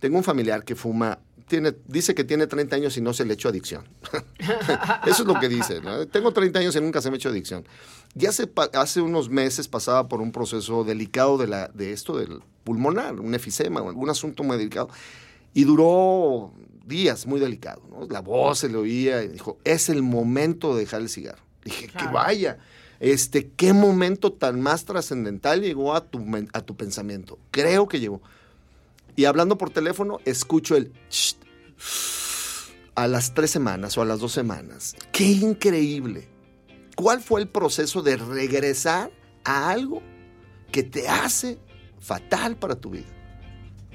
Tengo 0.00 0.18
un 0.18 0.24
familiar 0.24 0.64
que 0.64 0.74
fuma 0.74 1.20
tiene, 1.46 1.74
dice 1.86 2.14
que 2.14 2.24
tiene 2.24 2.46
30 2.46 2.76
años 2.76 2.96
y 2.96 3.00
no 3.00 3.12
se 3.12 3.24
le 3.24 3.34
echó 3.34 3.48
adicción. 3.48 3.84
Eso 5.06 5.22
es 5.22 5.26
lo 5.26 5.38
que 5.38 5.48
dice. 5.48 5.80
Tengo 6.10 6.32
30 6.32 6.58
años 6.58 6.76
y 6.76 6.80
nunca 6.80 7.00
se 7.00 7.10
me 7.10 7.16
echó 7.16 7.28
adicción. 7.28 7.64
Ya 8.14 8.30
hace, 8.30 8.50
hace 8.74 9.00
unos 9.00 9.28
meses 9.28 9.68
pasaba 9.68 10.08
por 10.08 10.20
un 10.20 10.32
proceso 10.32 10.84
delicado 10.84 11.38
de, 11.38 11.46
la, 11.46 11.68
de 11.68 11.92
esto 11.92 12.16
del 12.16 12.40
pulmonar, 12.64 13.20
un 13.20 13.34
efisema 13.34 13.80
o 13.80 13.88
algún 13.88 14.10
asunto 14.10 14.42
muy 14.42 14.56
delicado. 14.56 14.88
Y 15.54 15.64
duró 15.64 16.52
días 16.84 17.26
muy 17.26 17.40
delicado. 17.40 17.82
La 18.10 18.20
voz 18.20 18.60
se 18.60 18.68
le 18.68 18.76
oía 18.76 19.22
y 19.22 19.28
dijo, 19.28 19.58
es 19.64 19.88
el 19.88 20.02
momento 20.02 20.74
de 20.74 20.80
dejar 20.80 21.02
el 21.02 21.08
cigarro. 21.08 21.42
Dije, 21.64 21.88
que 21.88 22.06
vaya. 22.06 22.58
Este, 23.00 23.50
¿Qué 23.50 23.72
momento 23.72 24.32
tan 24.32 24.60
más 24.60 24.84
trascendental 24.84 25.60
llegó 25.60 25.94
a 25.94 26.06
tu, 26.06 26.24
a 26.52 26.60
tu 26.62 26.76
pensamiento? 26.76 27.38
Creo 27.50 27.88
que 27.88 28.00
llegó. 28.00 28.22
Y 29.16 29.24
hablando 29.24 29.56
por 29.56 29.70
teléfono, 29.70 30.18
escucho 30.26 30.76
el... 30.76 30.92
a 32.94 33.08
las 33.08 33.34
tres 33.34 33.50
semanas 33.50 33.96
o 33.96 34.02
a 34.02 34.04
las 34.04 34.20
dos 34.20 34.32
semanas. 34.32 34.94
¡Qué 35.10 35.24
increíble! 35.24 36.28
¿Cuál 36.94 37.20
fue 37.20 37.40
el 37.40 37.48
proceso 37.48 38.02
de 38.02 38.16
regresar 38.16 39.10
a 39.44 39.70
algo 39.70 40.02
que 40.70 40.82
te 40.82 41.08
hace 41.08 41.58
fatal 41.98 42.56
para 42.56 42.76
tu 42.76 42.90
vida? 42.90 43.06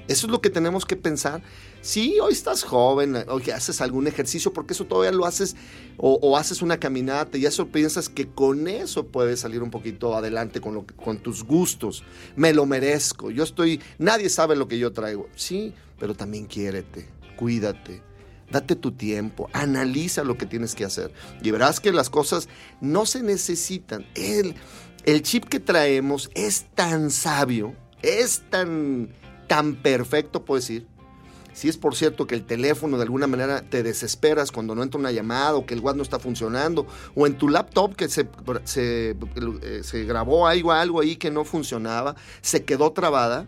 Eso 0.08 0.26
es 0.26 0.32
lo 0.32 0.40
que 0.40 0.50
tenemos 0.50 0.84
que 0.84 0.96
pensar. 0.96 1.42
Sí, 1.82 2.20
hoy 2.22 2.32
estás 2.32 2.62
joven, 2.62 3.24
hoy 3.26 3.50
haces 3.50 3.80
algún 3.80 4.06
ejercicio, 4.06 4.52
porque 4.52 4.72
eso 4.72 4.86
todavía 4.86 5.10
lo 5.10 5.26
haces, 5.26 5.56
o, 5.96 6.36
haces 6.36 6.62
una 6.62 6.78
caminata 6.78 7.36
y 7.36 7.44
eso 7.44 7.66
piensas 7.66 8.08
que 8.08 8.28
con 8.28 8.68
eso 8.68 9.08
puedes 9.08 9.40
salir 9.40 9.64
un 9.64 9.70
poquito 9.72 10.16
adelante 10.16 10.60
con, 10.60 10.74
lo, 10.74 10.86
con 10.86 11.18
tus 11.18 11.42
gustos. 11.42 12.04
Me 12.36 12.54
lo 12.54 12.66
merezco. 12.66 13.32
Yo 13.32 13.42
estoy, 13.42 13.80
nadie 13.98 14.28
sabe 14.28 14.54
lo 14.54 14.68
que 14.68 14.78
yo 14.78 14.92
traigo. 14.92 15.28
Sí, 15.34 15.74
pero 15.98 16.14
también 16.14 16.46
quiérete, 16.46 17.08
cuídate. 17.36 18.00
Date 18.48 18.76
tu 18.76 18.92
tiempo, 18.92 19.50
analiza 19.52 20.22
lo 20.22 20.38
que 20.38 20.46
tienes 20.46 20.76
que 20.76 20.84
hacer 20.84 21.10
y 21.42 21.50
verás 21.50 21.80
que 21.80 21.90
las 21.90 22.10
cosas 22.10 22.48
no 22.80 23.06
se 23.06 23.24
necesitan. 23.24 24.06
El, 24.14 24.54
el 25.04 25.22
chip 25.22 25.46
que 25.46 25.58
traemos 25.58 26.30
es 26.34 26.66
tan 26.76 27.10
sabio, 27.10 27.74
es 28.02 28.42
tan, 28.50 29.08
tan 29.48 29.74
perfecto, 29.74 30.44
puedo 30.44 30.60
decir. 30.60 30.91
Si 31.52 31.68
es 31.68 31.76
por 31.76 31.94
cierto 31.94 32.26
que 32.26 32.34
el 32.34 32.44
teléfono 32.44 32.96
de 32.96 33.02
alguna 33.02 33.26
manera 33.26 33.62
te 33.62 33.82
desesperas 33.82 34.50
cuando 34.50 34.74
no 34.74 34.82
entra 34.82 34.98
una 34.98 35.12
llamada 35.12 35.54
o 35.54 35.66
que 35.66 35.74
el 35.74 35.80
WhatsApp 35.80 35.96
no 35.96 36.02
está 36.02 36.18
funcionando 36.18 36.86
o 37.14 37.26
en 37.26 37.36
tu 37.36 37.48
laptop 37.48 37.94
que 37.94 38.08
se, 38.08 38.26
eh, 38.76 39.80
se 39.82 40.04
grabó 40.04 40.46
algo, 40.46 40.72
algo 40.72 41.00
ahí 41.00 41.16
que 41.16 41.30
no 41.30 41.44
funcionaba, 41.44 42.16
se 42.40 42.64
quedó 42.64 42.92
trabada 42.92 43.46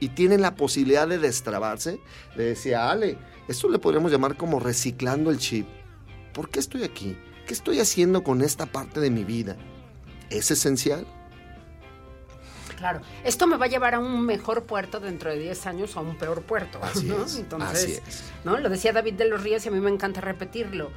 y 0.00 0.08
tienen 0.08 0.40
la 0.40 0.56
posibilidad 0.56 1.06
de 1.06 1.18
destrabarse, 1.18 2.00
le 2.36 2.44
decía 2.44 2.90
Ale, 2.90 3.18
esto 3.48 3.68
le 3.68 3.78
podríamos 3.78 4.12
llamar 4.12 4.36
como 4.36 4.60
reciclando 4.60 5.30
el 5.30 5.38
chip. 5.38 5.66
¿Por 6.32 6.50
qué 6.50 6.58
estoy 6.58 6.82
aquí? 6.82 7.16
¿Qué 7.46 7.54
estoy 7.54 7.80
haciendo 7.80 8.22
con 8.22 8.42
esta 8.42 8.66
parte 8.66 9.00
de 9.00 9.10
mi 9.10 9.24
vida? 9.24 9.56
¿Es 10.30 10.50
esencial? 10.50 11.06
Claro, 12.76 13.00
esto 13.24 13.46
me 13.46 13.56
va 13.56 13.66
a 13.66 13.68
llevar 13.68 13.94
a 13.94 13.98
un 13.98 14.24
mejor 14.24 14.64
puerto 14.64 15.00
dentro 15.00 15.30
de 15.30 15.38
10 15.38 15.66
años 15.66 15.96
o 15.96 16.00
a 16.00 16.02
un 16.02 16.16
peor 16.16 16.42
puerto. 16.42 16.78
Así 16.82 17.06
¿no? 17.06 17.24
es, 17.24 17.36
Entonces, 17.36 17.82
así 17.82 17.92
es. 18.06 18.24
¿no? 18.44 18.58
Lo 18.58 18.68
decía 18.68 18.92
David 18.92 19.14
de 19.14 19.28
los 19.28 19.42
Ríos 19.42 19.64
y 19.64 19.68
a 19.68 19.72
mí 19.72 19.80
me 19.80 19.90
encanta 19.90 20.20
repetirlo. 20.20 20.90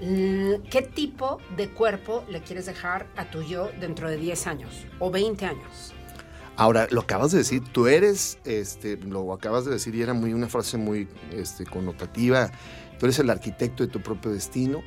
¿Qué 0.00 0.90
tipo 0.94 1.38
de 1.56 1.68
cuerpo 1.68 2.24
le 2.30 2.40
quieres 2.40 2.66
dejar 2.66 3.06
a 3.16 3.30
tu 3.30 3.42
yo 3.42 3.70
dentro 3.80 4.08
de 4.08 4.16
10 4.16 4.46
años 4.46 4.86
o 4.98 5.10
20 5.10 5.44
años? 5.44 5.92
Ahora, 6.56 6.86
lo 6.90 7.00
acabas 7.00 7.32
de 7.32 7.38
decir, 7.38 7.64
tú 7.72 7.88
eres, 7.88 8.38
este, 8.44 8.96
lo 8.96 9.32
acabas 9.32 9.64
de 9.64 9.72
decir 9.72 9.94
y 9.94 10.02
era 10.02 10.14
muy 10.14 10.32
una 10.32 10.48
frase 10.48 10.78
muy 10.78 11.08
este, 11.32 11.66
connotativa, 11.66 12.50
tú 12.98 13.06
eres 13.06 13.18
el 13.18 13.28
arquitecto 13.28 13.84
de 13.84 13.90
tu 13.90 14.00
propio 14.00 14.30
destino. 14.30 14.82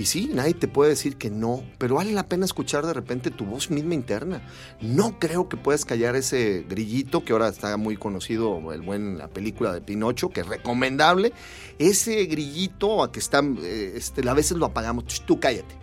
Y 0.00 0.06
sí, 0.06 0.30
nadie 0.32 0.54
te 0.54 0.66
puede 0.66 0.88
decir 0.88 1.18
que 1.18 1.28
no, 1.28 1.62
pero 1.76 1.96
vale 1.96 2.12
la 2.12 2.26
pena 2.26 2.46
escuchar 2.46 2.86
de 2.86 2.94
repente 2.94 3.30
tu 3.30 3.44
voz 3.44 3.70
misma 3.70 3.92
interna. 3.92 4.40
No 4.80 5.18
creo 5.18 5.50
que 5.50 5.58
puedas 5.58 5.84
callar 5.84 6.16
ese 6.16 6.64
grillito 6.66 7.22
que 7.22 7.34
ahora 7.34 7.48
está 7.48 7.76
muy 7.76 7.98
conocido, 7.98 8.72
el 8.72 8.80
buen 8.80 9.18
la 9.18 9.28
película 9.28 9.74
de 9.74 9.82
Pinocho, 9.82 10.30
que 10.30 10.40
es 10.40 10.46
recomendable. 10.46 11.34
Ese 11.78 12.24
grillito 12.24 13.02
a 13.02 13.12
que 13.12 13.18
está, 13.18 13.42
eh, 13.44 13.92
este, 13.94 14.26
a 14.26 14.32
veces 14.32 14.56
lo 14.56 14.64
apagamos. 14.64 15.04
Tú 15.26 15.38
cállate. 15.38 15.74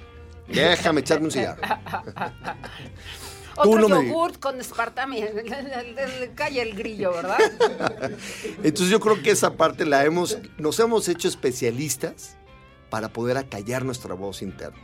Déjame 0.47 1.01
echarme 1.01 1.25
un 1.25 1.31
cigarro. 1.31 1.61
Tú 3.61 3.69
Otro 3.71 3.87
no 3.87 4.01
me 4.01 4.07
yogurt 4.07 4.39
con 4.39 4.57
le 4.57 6.31
calla 6.33 6.63
el 6.63 6.75
grillo, 6.75 7.11
¿verdad? 7.11 7.37
Entonces 8.63 8.89
yo 8.89 8.99
creo 8.99 9.21
que 9.21 9.29
esa 9.29 9.53
parte 9.57 9.85
la 9.85 10.05
hemos, 10.05 10.39
nos 10.57 10.79
hemos 10.79 11.07
hecho 11.07 11.27
especialistas 11.27 12.36
para 12.89 13.09
poder 13.09 13.37
acallar 13.37 13.83
nuestra 13.85 14.13
voz 14.13 14.41
interna. 14.41 14.77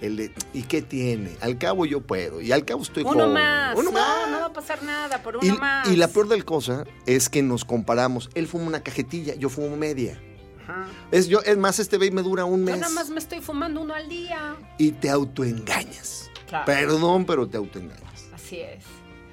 El 0.00 0.16
de, 0.16 0.32
¿y 0.54 0.62
qué 0.62 0.80
tiene? 0.80 1.36
Al 1.42 1.58
cabo 1.58 1.84
yo 1.84 2.00
puedo. 2.00 2.40
Y 2.40 2.52
al 2.52 2.64
cabo 2.64 2.82
estoy 2.82 3.02
Uno 3.02 3.12
joven. 3.12 3.32
más. 3.34 3.74
Uno 3.76 3.90
no, 3.90 3.92
más. 3.92 4.30
no 4.30 4.40
va 4.40 4.46
a 4.46 4.52
pasar 4.52 4.82
nada 4.82 5.22
por 5.22 5.36
uno 5.36 5.46
Y, 5.46 5.52
más. 5.58 5.88
y 5.88 5.96
la 5.96 6.08
peor 6.08 6.28
del 6.28 6.44
cosa 6.46 6.84
es 7.04 7.28
que 7.28 7.42
nos 7.42 7.66
comparamos. 7.66 8.30
Él 8.34 8.46
fuma 8.48 8.64
una 8.66 8.82
cajetilla, 8.82 9.34
yo 9.34 9.50
fumo 9.50 9.76
media. 9.76 10.18
Ajá. 10.64 10.86
Es, 11.10 11.28
yo, 11.28 11.40
es 11.42 11.56
más, 11.58 11.78
este 11.80 11.98
baby 11.98 12.12
me 12.12 12.22
dura 12.22 12.46
un 12.46 12.60
Yo 12.60 12.66
mes. 12.72 12.78
nada 12.80 12.94
más 12.94 13.10
me 13.10 13.18
estoy 13.18 13.40
fumando 13.42 13.82
uno 13.82 13.92
al 13.94 14.08
día. 14.08 14.56
Y 14.78 14.92
te 14.92 15.10
autoengañas. 15.10 16.30
Claro. 16.48 16.64
Perdón, 16.64 17.26
pero 17.26 17.46
te 17.46 17.58
autoengañas. 17.58 18.24
Así 18.34 18.60
es. 18.60 18.82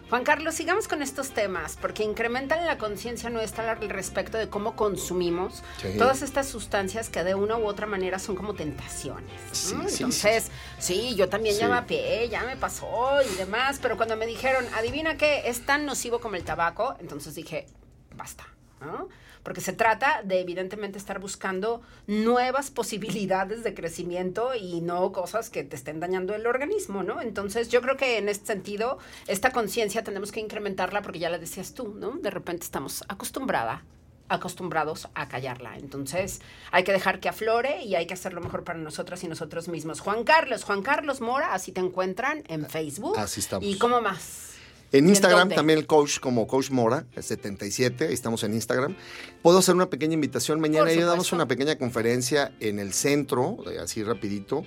Juan 0.10 0.24
Carlos, 0.24 0.56
sigamos 0.56 0.88
con 0.88 1.02
estos 1.02 1.32
temas 1.32 1.78
porque 1.82 2.04
incrementan 2.04 2.66
la 2.66 2.78
conciencia 2.78 3.30
nuestra 3.30 3.72
al 3.74 3.90
respecto 3.90 4.38
de 4.38 4.48
cómo 4.50 4.76
consumimos 4.78 5.64
Sí. 5.82 5.96
todas 5.98 6.22
estas 6.22 6.48
sustancias 6.48 7.10
que 7.10 7.26
de 7.26 7.36
una 7.36 7.58
u 7.58 7.66
otra 7.66 7.88
manera 7.88 8.18
son 8.18 8.36
como 8.36 8.54
tentaciones. 8.54 9.74
¿no? 9.74 9.84
Sí, 9.84 9.90
sí, 9.90 10.04
Entonces, 10.04 10.52
sí, 10.80 11.16
yo 11.16 11.28
también 11.28 11.58
ya 11.58 11.68
vapeé, 11.68 12.30
ya 12.30 12.44
me 12.44 12.56
pasó 12.56 13.22
y 13.22 13.36
demás, 13.36 13.80
pero 13.82 13.98
cuando 13.98 14.16
me 14.16 14.26
dijeron, 14.26 14.66
adivina 14.76 15.18
qué, 15.18 15.50
es 15.50 15.66
tan 15.66 15.86
nocivo 15.86 16.20
como 16.20 16.36
el 16.36 16.44
tabaco, 16.44 16.96
entonces 17.00 17.36
dije, 17.36 17.68
basta. 18.16 18.48
¿no? 18.80 19.10
Porque 19.48 19.62
se 19.62 19.72
trata 19.72 20.24
de 20.26 20.42
evidentemente 20.42 20.98
estar 20.98 21.20
buscando 21.20 21.82
nuevas 22.06 22.70
posibilidades 22.70 23.64
de 23.64 23.74
crecimiento 23.74 24.54
y 24.54 24.82
no 24.82 25.14
cosas 25.14 25.50
que 25.50 25.64
te 25.64 25.78
estén 25.78 26.02
dañando 26.02 26.36
el 26.36 26.46
organismo, 26.46 27.02
¿no? 27.02 27.22
Entonces 27.22 27.70
yo 27.70 27.82
creo 27.82 27.96
que 27.96 28.18
en 28.18 28.28
este 28.28 28.48
sentido, 28.48 28.98
esta 29.26 29.54
conciencia 29.54 30.04
tenemos 30.04 30.34
que 30.34 30.42
incrementarla 30.42 31.02
porque 31.02 31.20
ya 31.20 31.30
la 31.30 31.38
decías 31.38 31.74
tú, 31.74 31.94
¿no? 31.98 32.18
De 32.18 32.30
repente 32.30 32.66
estamos 32.66 33.06
acostumbrada 33.08 33.86
acostumbrados 34.28 35.08
a 35.14 35.30
callarla. 35.30 35.78
Entonces, 35.78 36.42
hay 36.72 36.84
que 36.84 36.92
dejar 36.92 37.22
que 37.22 37.30
aflore 37.30 37.84
y 37.84 37.96
hay 37.96 38.06
que 38.06 38.16
hacer 38.16 38.34
lo 38.34 38.42
mejor 38.42 38.66
para 38.66 38.78
nosotras 38.78 39.24
y 39.24 39.30
nosotros 39.30 39.70
mismos. 39.70 40.02
Juan 40.02 40.26
Carlos, 40.26 40.66
Juan 40.66 40.82
Carlos 40.82 41.22
Mora, 41.22 41.54
así 41.54 41.72
te 41.72 41.80
encuentran 41.80 42.44
en 42.50 42.66
Facebook. 42.66 43.18
Así 43.18 43.40
estamos. 43.40 43.66
¿Y 43.66 43.78
cómo 43.78 44.02
más? 44.02 44.57
En 44.92 45.04
¿Y 45.04 45.08
en 45.08 45.10
Instagram 45.10 45.50
también 45.50 45.80
el 45.80 45.86
coach 45.86 46.20
como 46.20 46.48
Coach 46.48 46.70
Mora, 46.72 47.06
el 47.16 47.24
77, 47.24 48.08
ahí 48.08 48.14
estamos 48.14 48.44
en 48.44 48.54
Instagram. 48.54 48.96
Puedo 49.42 49.60
hacer 49.60 49.76
una 49.76 49.90
pequeña 49.90 50.14
invitación. 50.14 50.60
Mañana 50.60 50.92
ya 50.94 51.06
damos 51.06 51.32
una 51.34 51.48
pequeña 51.48 51.78
conferencia 51.78 52.54
en 52.60 52.80
el 52.80 52.94
centro, 52.94 53.58
eh, 53.70 53.80
así 53.80 54.04
rapidito, 54.04 54.64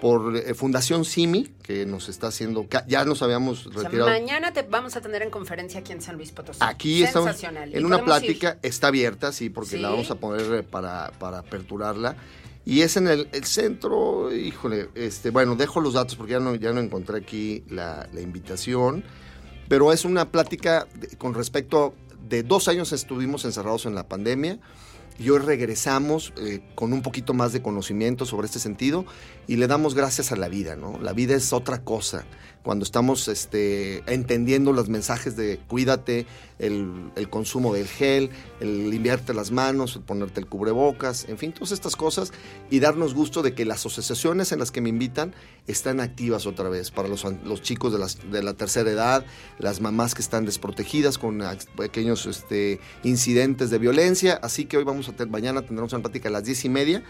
por 0.00 0.36
eh, 0.36 0.54
Fundación 0.54 1.04
Simi, 1.04 1.52
que 1.62 1.86
nos 1.86 2.08
está 2.08 2.28
haciendo, 2.28 2.66
ya 2.88 3.04
nos 3.04 3.22
habíamos 3.22 3.66
O 3.66 3.72
sea, 3.72 3.82
retirado. 3.82 4.10
mañana 4.10 4.52
te 4.52 4.62
vamos 4.62 4.96
a 4.96 5.00
tener 5.00 5.22
en 5.22 5.30
conferencia 5.30 5.80
aquí 5.80 5.92
en 5.92 6.00
San 6.02 6.16
Luis 6.16 6.32
Potosí. 6.32 6.58
Aquí 6.62 7.02
estamos 7.02 7.36
en 7.42 7.84
una 7.84 7.98
ir. 7.98 8.04
plática, 8.04 8.58
está 8.62 8.88
abierta, 8.88 9.30
sí, 9.30 9.50
porque 9.50 9.76
la 9.78 9.90
vamos 9.90 10.10
a 10.10 10.16
poner 10.16 10.52
eh, 10.52 10.62
para, 10.62 11.12
para 11.18 11.38
aperturarla. 11.38 12.16
Y 12.64 12.82
es 12.82 12.96
en 12.96 13.08
el, 13.08 13.28
el 13.32 13.44
centro, 13.44 14.34
híjole, 14.34 14.88
este, 14.94 15.30
bueno, 15.30 15.54
dejo 15.56 15.80
los 15.80 15.94
datos 15.94 16.16
porque 16.16 16.32
ya 16.32 16.40
no, 16.40 16.54
ya 16.54 16.72
no 16.72 16.80
encontré 16.80 17.18
aquí 17.18 17.64
la, 17.68 18.08
la 18.12 18.20
invitación, 18.20 19.02
pero 19.70 19.92
es 19.92 20.04
una 20.04 20.32
plática 20.32 20.88
con 21.18 21.32
respecto, 21.32 21.94
de 22.28 22.42
dos 22.42 22.66
años 22.66 22.92
estuvimos 22.92 23.44
encerrados 23.44 23.86
en 23.86 23.94
la 23.94 24.08
pandemia 24.08 24.58
y 25.20 25.28
hoy 25.28 25.38
regresamos 25.38 26.32
eh, 26.38 26.60
con 26.74 26.94
un 26.94 27.02
poquito 27.02 27.34
más 27.34 27.52
de 27.52 27.60
conocimiento 27.60 28.24
sobre 28.24 28.46
este 28.46 28.58
sentido 28.58 29.04
y 29.46 29.56
le 29.56 29.66
damos 29.66 29.94
gracias 29.94 30.32
a 30.32 30.36
la 30.36 30.48
vida, 30.48 30.76
¿no? 30.76 30.98
La 30.98 31.12
vida 31.12 31.34
es 31.34 31.52
otra 31.52 31.84
cosa. 31.84 32.24
Cuando 32.62 32.84
estamos 32.84 33.28
este, 33.28 34.02
entendiendo 34.12 34.72
los 34.72 34.88
mensajes 34.88 35.36
de 35.36 35.58
cuídate, 35.66 36.26
el, 36.58 37.10
el 37.16 37.30
consumo 37.30 37.72
del 37.72 37.86
gel, 37.86 38.30
el 38.60 38.90
limpiarte 38.90 39.32
las 39.32 39.50
manos, 39.50 39.96
el 39.96 40.02
ponerte 40.02 40.40
el 40.40 40.46
cubrebocas, 40.46 41.26
en 41.28 41.38
fin, 41.38 41.52
todas 41.52 41.72
estas 41.72 41.96
cosas 41.96 42.32
y 42.70 42.80
darnos 42.80 43.14
gusto 43.14 43.42
de 43.42 43.54
que 43.54 43.64
las 43.64 43.86
asociaciones 43.86 44.52
en 44.52 44.58
las 44.58 44.70
que 44.70 44.82
me 44.82 44.90
invitan 44.90 45.34
están 45.66 46.00
activas 46.00 46.46
otra 46.46 46.68
vez 46.68 46.90
para 46.90 47.08
los, 47.08 47.24
los 47.44 47.62
chicos 47.62 47.92
de, 47.92 47.98
las, 47.98 48.30
de 48.30 48.42
la 48.42 48.54
tercera 48.54 48.90
edad, 48.90 49.24
las 49.58 49.80
mamás 49.80 50.14
que 50.14 50.22
están 50.22 50.44
desprotegidas 50.44 51.16
con 51.16 51.42
pequeños 51.76 52.26
este, 52.26 52.80
incidentes 53.04 53.70
de 53.70 53.78
violencia. 53.78 54.38
Así 54.42 54.66
que 54.66 54.76
hoy 54.76 54.84
vamos 54.84 55.08
a 55.08 55.09
tener, 55.12 55.30
mañana 55.30 55.62
tendremos 55.62 55.92
una 55.92 56.02
plática 56.02 56.28
a 56.28 56.32
las 56.32 56.44
diez 56.44 56.64
y 56.64 56.68
media. 56.68 57.02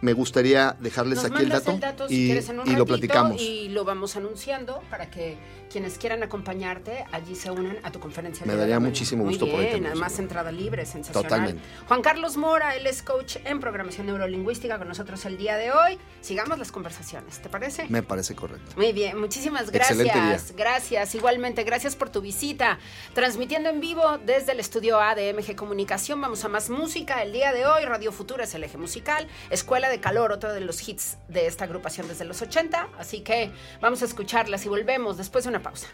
Me 0.00 0.12
gustaría 0.12 0.76
dejarles 0.80 1.22
Nos 1.22 1.32
aquí 1.32 1.42
el 1.42 1.48
dato, 1.48 2.08
si 2.08 2.14
y, 2.14 2.26
quieres 2.26 2.48
en 2.48 2.60
un 2.60 2.70
y 2.70 2.76
lo 2.76 2.86
platicamos. 2.86 3.40
Y 3.40 3.68
lo 3.70 3.84
vamos 3.84 4.14
anunciando 4.16 4.80
para 4.90 5.10
que 5.10 5.36
quienes 5.70 5.98
quieran 5.98 6.22
acompañarte 6.22 7.04
allí 7.12 7.34
se 7.34 7.50
unan 7.50 7.78
a 7.82 7.90
tu 7.90 8.00
conferencia. 8.00 8.46
Me 8.46 8.56
daría 8.56 8.80
muchísimo 8.80 9.24
Muy 9.24 9.34
gusto 9.34 9.50
por 9.50 9.60
ahí 9.60 9.66
bien, 9.66 9.86
además 9.86 10.18
entrada 10.18 10.50
libre, 10.52 10.86
sensacional. 10.86 11.22
Totalmente. 11.22 11.62
Juan 11.86 12.02
Carlos 12.02 12.36
Mora, 12.36 12.74
él 12.76 12.86
es 12.86 13.02
coach 13.02 13.36
en 13.44 13.60
programación 13.60 14.06
neurolingüística 14.06 14.78
con 14.78 14.88
nosotros 14.88 15.24
el 15.26 15.36
día 15.38 15.56
de 15.56 15.72
hoy. 15.72 15.98
Sigamos 16.20 16.58
las 16.58 16.72
conversaciones, 16.72 17.40
¿te 17.40 17.48
parece? 17.48 17.86
Me 17.88 18.02
parece 18.02 18.34
correcto. 18.34 18.72
Muy 18.76 18.92
bien, 18.92 19.18
muchísimas 19.18 19.68
Excelente 19.68 20.12
gracias. 20.12 20.48
día. 20.48 20.56
Gracias, 20.64 21.14
igualmente, 21.14 21.64
gracias 21.64 21.96
por 21.96 22.10
tu 22.10 22.20
visita. 22.20 22.78
Transmitiendo 23.14 23.68
en 23.68 23.80
vivo 23.80 24.18
desde 24.24 24.52
el 24.52 24.60
estudio 24.60 25.00
A 25.00 25.14
de 25.14 25.32
MG 25.32 25.54
Comunicación, 25.56 26.20
vamos 26.20 26.44
a 26.44 26.48
más 26.48 26.70
música. 26.70 27.22
El 27.22 27.32
día 27.32 27.52
de 27.52 27.66
hoy, 27.66 27.84
Radio 27.84 28.12
Futura 28.12 28.44
es 28.44 28.54
el 28.54 28.64
eje 28.64 28.78
musical, 28.78 29.28
Escuela 29.50 29.88
de 29.88 30.00
Calor, 30.00 30.32
otro 30.32 30.52
de 30.52 30.60
los 30.60 30.86
hits 30.88 31.18
de 31.28 31.46
esta 31.46 31.64
agrupación 31.64 32.08
desde 32.08 32.24
los 32.24 32.42
80. 32.42 32.88
Así 32.98 33.20
que 33.20 33.50
vamos 33.80 34.02
a 34.02 34.04
escucharlas 34.04 34.64
y 34.64 34.68
volvemos 34.68 35.16
después 35.16 35.44
de 35.44 35.50
una 35.50 35.57
una 35.58 35.62
pausa. 35.62 35.88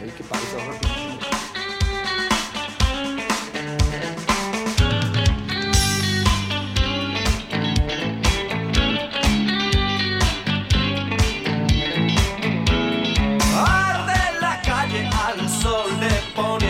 Ay, 0.00 0.12
qué 0.16 0.24
pausa. 0.24 0.56
Arde 13.56 14.40
la 14.40 14.60
calle 14.62 15.08
al 15.08 15.48
sol 15.48 16.00
de 16.00 16.10
poner. 16.34 16.69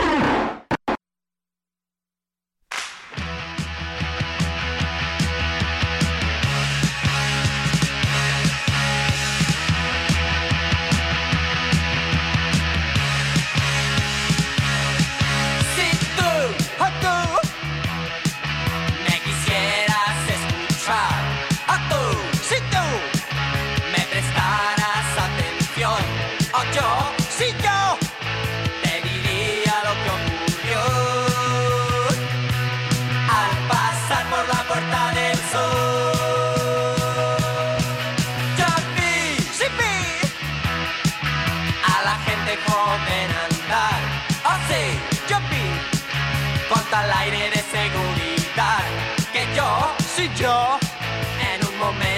Gente 42.51 42.71
joven 42.71 43.29
andar. 43.49 44.01
Oh 44.43 44.57
sí, 44.67 44.99
yo 45.29 45.37
vi 45.49 45.67
con 46.69 46.83
tal 46.89 47.11
aire 47.11 47.49
de 47.49 47.61
seguridad 47.61 48.83
que 49.31 49.45
yo, 49.55 49.93
sí 50.15 50.29
yo, 50.35 50.79
en 51.53 51.65
un 51.67 51.77
momento 51.77 52.10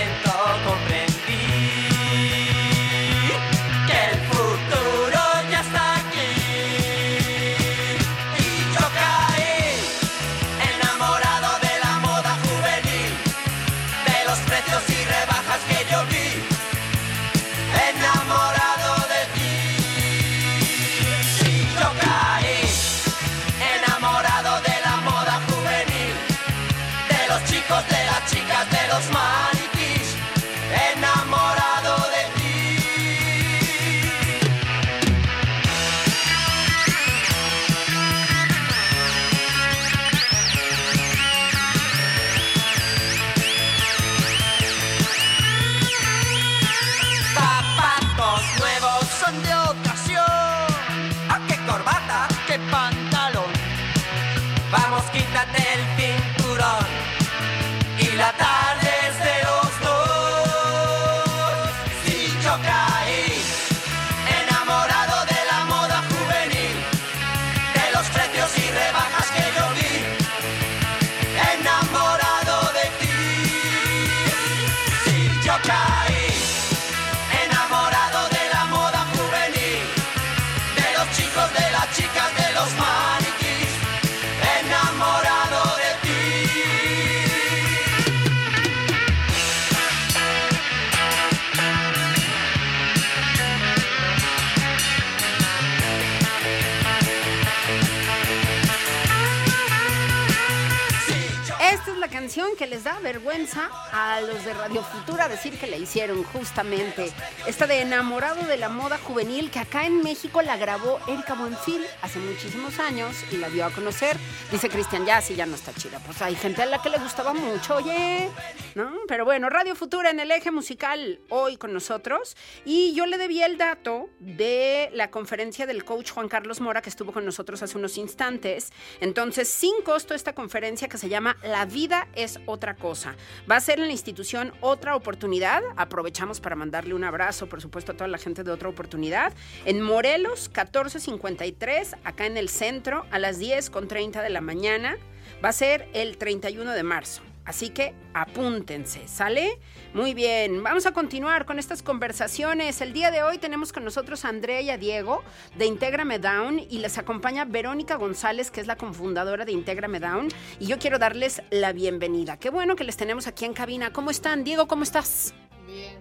canción 102.13 102.55
que 102.55 102.67
les 102.67 102.83
da 102.83 102.99
vergüenza 102.99 103.71
a 103.91 104.21
los 104.21 104.45
de 104.45 104.53
Radio 104.53 104.83
Futura 104.83 105.27
decir 105.27 105.57
que 105.57 105.65
la 105.65 105.77
hicieron 105.77 106.23
justamente. 106.23 107.11
Esta 107.47 107.65
de 107.65 107.81
Enamorado 107.81 108.45
de 108.45 108.55
la 108.55 108.69
Moda 108.69 108.99
Juvenil 108.99 109.49
que 109.49 109.57
acá 109.57 109.87
en 109.87 110.03
México 110.03 110.43
la 110.43 110.55
grabó 110.55 110.99
Erika 111.07 111.33
Buenfil 111.33 111.83
hace 112.03 112.19
muchísimos 112.19 112.77
años 112.77 113.15
y 113.31 113.37
la 113.37 113.49
dio 113.49 113.65
a 113.65 113.71
conocer. 113.71 114.15
Dice 114.51 114.69
Cristian, 114.69 115.07
ya 115.07 115.21
sí, 115.21 115.33
ya 115.33 115.47
no 115.47 115.55
está 115.55 115.73
chida. 115.73 115.97
Pues 116.05 116.21
hay 116.21 116.35
gente 116.35 116.61
a 116.61 116.67
la 116.67 116.83
que 116.83 116.91
le 116.91 116.99
gustaba 116.99 117.33
mucho, 117.33 117.77
oye. 117.77 118.29
¿No? 118.75 118.91
Pero 119.07 119.25
bueno, 119.25 119.49
Radio 119.49 119.73
Futura 119.73 120.11
en 120.11 120.19
el 120.19 120.29
eje 120.29 120.51
musical 120.51 121.19
hoy 121.29 121.57
con 121.57 121.73
nosotros. 121.73 122.37
Y 122.63 122.93
yo 122.93 123.07
le 123.07 123.17
debía 123.17 123.47
el 123.47 123.57
dato 123.57 124.07
de 124.19 124.91
la 124.93 125.09
conferencia 125.09 125.65
del 125.65 125.83
coach 125.83 126.11
Juan 126.11 126.29
Carlos 126.29 126.61
Mora 126.61 126.83
que 126.83 126.91
estuvo 126.91 127.11
con 127.11 127.25
nosotros 127.25 127.63
hace 127.63 127.75
unos 127.75 127.97
instantes. 127.97 128.71
Entonces, 129.01 129.47
sin 129.47 129.81
costo 129.81 130.13
esta 130.13 130.33
conferencia 130.35 130.87
que 130.87 130.99
se 130.99 131.09
llama 131.09 131.37
La 131.41 131.65
vida 131.65 132.02
es 132.15 132.39
otra 132.45 132.75
cosa. 132.75 133.15
Va 133.49 133.57
a 133.57 133.59
ser 133.59 133.79
en 133.79 133.87
la 133.87 133.91
institución 133.91 134.53
Otra 134.61 134.95
Oportunidad. 134.95 135.61
Aprovechamos 135.75 136.39
para 136.39 136.55
mandarle 136.55 136.93
un 136.93 137.03
abrazo, 137.03 137.47
por 137.47 137.61
supuesto, 137.61 137.91
a 137.91 137.95
toda 137.95 138.07
la 138.07 138.17
gente 138.17 138.43
de 138.43 138.51
Otra 138.51 138.69
Oportunidad. 138.69 139.33
En 139.65 139.81
Morelos, 139.81 140.49
1453, 140.49 141.95
acá 142.03 142.25
en 142.25 142.37
el 142.37 142.49
centro, 142.49 143.05
a 143.11 143.19
las 143.19 143.39
10 143.39 143.69
con 143.69 143.87
30 143.87 144.21
de 144.21 144.29
la 144.29 144.41
mañana. 144.41 144.97
Va 145.43 145.49
a 145.49 145.53
ser 145.53 145.89
el 145.93 146.17
31 146.17 146.71
de 146.71 146.83
marzo. 146.83 147.21
Así 147.45 147.69
que 147.69 147.93
apúntense, 148.13 149.07
¿sale? 149.07 149.59
Muy 149.93 150.13
bien, 150.13 150.63
vamos 150.63 150.85
a 150.85 150.93
continuar 150.93 151.45
con 151.45 151.59
estas 151.59 151.83
conversaciones. 151.83 152.79
El 152.79 152.93
día 152.93 153.11
de 153.11 153.21
hoy 153.21 153.37
tenemos 153.37 153.73
con 153.73 153.83
nosotros 153.83 154.23
a 154.23 154.29
Andrea 154.29 154.61
y 154.61 154.69
a 154.69 154.77
Diego 154.77 155.23
de 155.57 155.65
Intégrame 155.65 156.19
Down 156.19 156.59
y 156.59 156.79
les 156.79 156.97
acompaña 156.97 157.43
Verónica 157.43 157.95
González, 157.95 158.49
que 158.49 158.61
es 158.61 158.67
la 158.67 158.77
cofundadora 158.77 159.43
de 159.43 159.51
Intégrame 159.51 159.99
Down. 159.99 160.29
Y 160.59 160.67
yo 160.67 160.79
quiero 160.79 160.99
darles 160.99 161.41
la 161.49 161.73
bienvenida. 161.73 162.37
Qué 162.37 162.49
bueno 162.49 162.77
que 162.77 162.85
les 162.85 162.95
tenemos 162.95 163.27
aquí 163.27 163.43
en 163.43 163.53
cabina. 163.53 163.91
¿Cómo 163.91 164.09
están? 164.09 164.45
Diego, 164.45 164.67
¿cómo 164.67 164.83
estás? 164.83 165.33
Bien. 165.67 165.97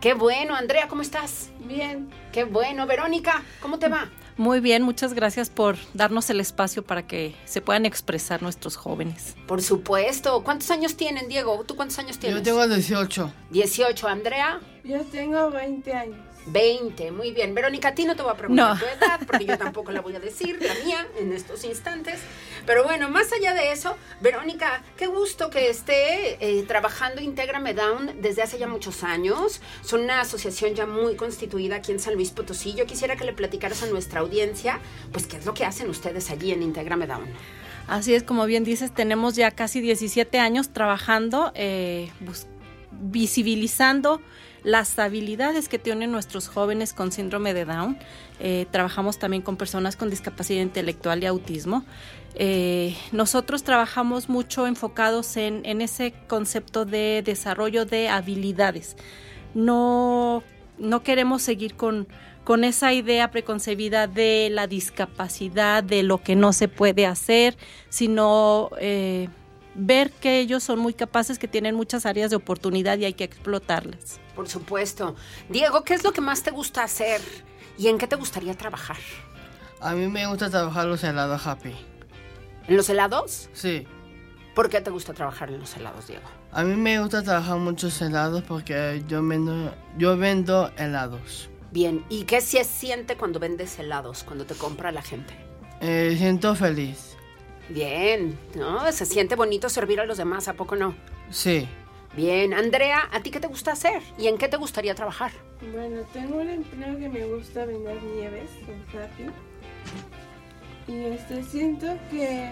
Qué 0.00 0.14
bueno, 0.14 0.54
Andrea, 0.54 0.86
¿cómo 0.86 1.02
estás? 1.02 1.50
Bien. 1.58 2.08
Qué 2.32 2.44
bueno, 2.44 2.86
Verónica, 2.86 3.42
¿cómo 3.60 3.80
te 3.80 3.88
va? 3.88 4.08
Muy 4.38 4.60
bien, 4.60 4.84
muchas 4.84 5.14
gracias 5.14 5.50
por 5.50 5.76
darnos 5.94 6.30
el 6.30 6.38
espacio 6.38 6.84
para 6.84 7.04
que 7.08 7.34
se 7.44 7.60
puedan 7.60 7.84
expresar 7.84 8.40
nuestros 8.40 8.76
jóvenes. 8.76 9.34
Por 9.48 9.60
supuesto. 9.62 10.44
¿Cuántos 10.44 10.70
años 10.70 10.96
tienen, 10.96 11.28
Diego? 11.28 11.64
¿Tú 11.66 11.74
cuántos 11.74 11.98
años 11.98 12.18
tienes? 12.18 12.38
Yo 12.38 12.44
tengo 12.44 12.66
18. 12.66 13.32
18. 13.50 14.08
Andrea, 14.08 14.60
Yo 14.84 15.02
tengo 15.02 15.50
20 15.50 15.92
años. 15.92 16.27
20. 16.52 17.10
Muy 17.12 17.32
bien. 17.32 17.54
Verónica, 17.54 17.88
a 17.88 17.94
ti 17.94 18.04
no 18.04 18.16
te 18.16 18.22
voy 18.22 18.32
a 18.32 18.36
preguntar 18.36 18.74
No. 18.74 18.78
tu 18.80 18.84
edad, 18.86 19.20
porque 19.26 19.44
yo 19.44 19.58
tampoco 19.58 19.92
la 19.92 20.00
voy 20.00 20.14
a 20.16 20.20
decir, 20.20 20.58
la 20.60 20.74
mía, 20.84 21.06
en 21.18 21.32
estos 21.32 21.64
instantes. 21.64 22.20
Pero 22.66 22.84
bueno, 22.84 23.08
más 23.08 23.32
allá 23.32 23.54
de 23.54 23.72
eso, 23.72 23.96
Verónica, 24.20 24.82
qué 24.96 25.06
gusto 25.06 25.50
que 25.50 25.70
esté 25.70 26.36
eh, 26.44 26.62
trabajando 26.64 27.20
Intégrame 27.20 27.74
Down 27.74 28.20
desde 28.20 28.42
hace 28.42 28.58
ya 28.58 28.66
muchos 28.66 29.02
años. 29.04 29.60
Son 29.82 30.00
una 30.02 30.20
asociación 30.20 30.74
ya 30.74 30.86
muy 30.86 31.16
constituida 31.16 31.76
aquí 31.76 31.92
en 31.92 32.00
San 32.00 32.14
Luis 32.14 32.30
Potosí. 32.30 32.74
Yo 32.74 32.86
quisiera 32.86 33.16
que 33.16 33.24
le 33.24 33.32
platicaras 33.32 33.82
a 33.82 33.86
nuestra 33.86 34.20
audiencia, 34.20 34.80
pues, 35.12 35.26
qué 35.26 35.36
es 35.38 35.46
lo 35.46 35.54
que 35.54 35.64
hacen 35.64 35.88
ustedes 35.88 36.30
allí 36.30 36.52
en 36.52 36.62
Intégrame 36.62 37.06
Down. 37.06 37.26
Así 37.86 38.12
es, 38.14 38.22
como 38.22 38.44
bien 38.44 38.64
dices, 38.64 38.92
tenemos 38.92 39.34
ya 39.34 39.50
casi 39.50 39.80
17 39.80 40.38
años 40.38 40.68
trabajando, 40.74 41.52
eh, 41.54 42.10
visibilizando 42.92 44.20
las 44.68 44.98
habilidades 44.98 45.66
que 45.66 45.78
tienen 45.78 46.12
nuestros 46.12 46.46
jóvenes 46.46 46.92
con 46.92 47.10
síndrome 47.10 47.54
de 47.54 47.64
Down. 47.64 47.98
Eh, 48.38 48.66
trabajamos 48.70 49.18
también 49.18 49.42
con 49.42 49.56
personas 49.56 49.96
con 49.96 50.10
discapacidad 50.10 50.60
intelectual 50.60 51.22
y 51.22 51.26
autismo. 51.26 51.84
Eh, 52.34 52.94
nosotros 53.10 53.62
trabajamos 53.62 54.28
mucho 54.28 54.66
enfocados 54.66 55.38
en, 55.38 55.64
en 55.64 55.80
ese 55.80 56.12
concepto 56.26 56.84
de 56.84 57.22
desarrollo 57.24 57.86
de 57.86 58.10
habilidades. 58.10 58.96
No, 59.54 60.42
no 60.76 61.02
queremos 61.02 61.40
seguir 61.40 61.74
con, 61.74 62.06
con 62.44 62.62
esa 62.62 62.92
idea 62.92 63.30
preconcebida 63.30 64.06
de 64.06 64.50
la 64.52 64.66
discapacidad, 64.66 65.82
de 65.82 66.02
lo 66.02 66.22
que 66.22 66.36
no 66.36 66.52
se 66.52 66.68
puede 66.68 67.06
hacer, 67.06 67.56
sino 67.88 68.68
eh, 68.78 69.28
ver 69.74 70.10
que 70.10 70.40
ellos 70.40 70.62
son 70.62 70.78
muy 70.78 70.92
capaces, 70.92 71.38
que 71.38 71.48
tienen 71.48 71.74
muchas 71.74 72.04
áreas 72.04 72.28
de 72.28 72.36
oportunidad 72.36 72.98
y 72.98 73.06
hay 73.06 73.14
que 73.14 73.24
explotarlas. 73.24 74.20
Por 74.38 74.48
supuesto. 74.48 75.16
Diego, 75.48 75.82
¿qué 75.82 75.94
es 75.94 76.04
lo 76.04 76.12
que 76.12 76.20
más 76.20 76.44
te 76.44 76.52
gusta 76.52 76.84
hacer 76.84 77.20
y 77.76 77.88
en 77.88 77.98
qué 77.98 78.06
te 78.06 78.14
gustaría 78.14 78.54
trabajar? 78.54 78.96
A 79.80 79.94
mí 79.94 80.06
me 80.06 80.28
gusta 80.28 80.48
trabajar 80.48 80.86
los 80.86 81.02
helados 81.02 81.44
Happy. 81.44 81.74
¿En 82.68 82.76
los 82.76 82.88
helados? 82.88 83.50
Sí. 83.52 83.84
¿Por 84.54 84.68
qué 84.68 84.80
te 84.80 84.90
gusta 84.90 85.12
trabajar 85.12 85.50
en 85.50 85.58
los 85.58 85.76
helados, 85.76 86.06
Diego? 86.06 86.22
A 86.52 86.62
mí 86.62 86.76
me 86.76 87.00
gusta 87.00 87.24
trabajar 87.24 87.58
muchos 87.58 88.00
helados 88.00 88.44
porque 88.44 89.02
yo 89.08 89.26
vendo, 89.26 89.74
yo 89.96 90.16
vendo 90.16 90.70
helados. 90.76 91.50
Bien, 91.72 92.04
¿y 92.08 92.22
qué 92.22 92.40
se 92.40 92.62
siente 92.62 93.16
cuando 93.16 93.40
vendes 93.40 93.76
helados, 93.80 94.22
cuando 94.22 94.46
te 94.46 94.54
compra 94.54 94.92
la 94.92 95.02
gente? 95.02 95.34
Eh, 95.80 96.14
siento 96.16 96.54
feliz. 96.54 97.16
Bien, 97.70 98.38
¿no? 98.54 98.92
Se 98.92 99.04
siente 99.04 99.34
bonito 99.34 99.68
servir 99.68 99.98
a 99.98 100.06
los 100.06 100.16
demás, 100.16 100.46
¿a 100.46 100.52
poco 100.52 100.76
no? 100.76 100.94
Sí. 101.28 101.68
Bien, 102.18 102.52
Andrea, 102.52 103.08
¿a 103.12 103.20
ti 103.20 103.30
qué 103.30 103.38
te 103.38 103.46
gusta 103.46 103.70
hacer? 103.70 104.02
¿Y 104.18 104.26
en 104.26 104.38
qué 104.38 104.48
te 104.48 104.56
gustaría 104.56 104.92
trabajar? 104.92 105.30
Bueno, 105.72 106.00
tengo 106.12 106.38
un 106.38 106.48
empleo 106.48 106.98
que 106.98 107.08
me 107.08 107.24
gusta 107.26 107.64
vender 107.64 108.02
nieves 108.02 108.50
en 108.66 108.98
Happy. 108.98 109.30
Y 110.88 111.14
este, 111.14 111.44
siento 111.44 111.86
que. 112.10 112.50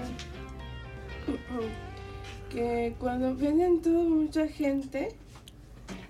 que 2.50 2.94
cuando 3.00 3.35
vienen 3.35 3.83
todo 3.83 4.05
mucha 4.05 4.46
gente 4.46 5.09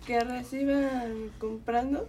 que 0.06 0.20
reciban 0.20 1.30
comprando, 1.38 2.06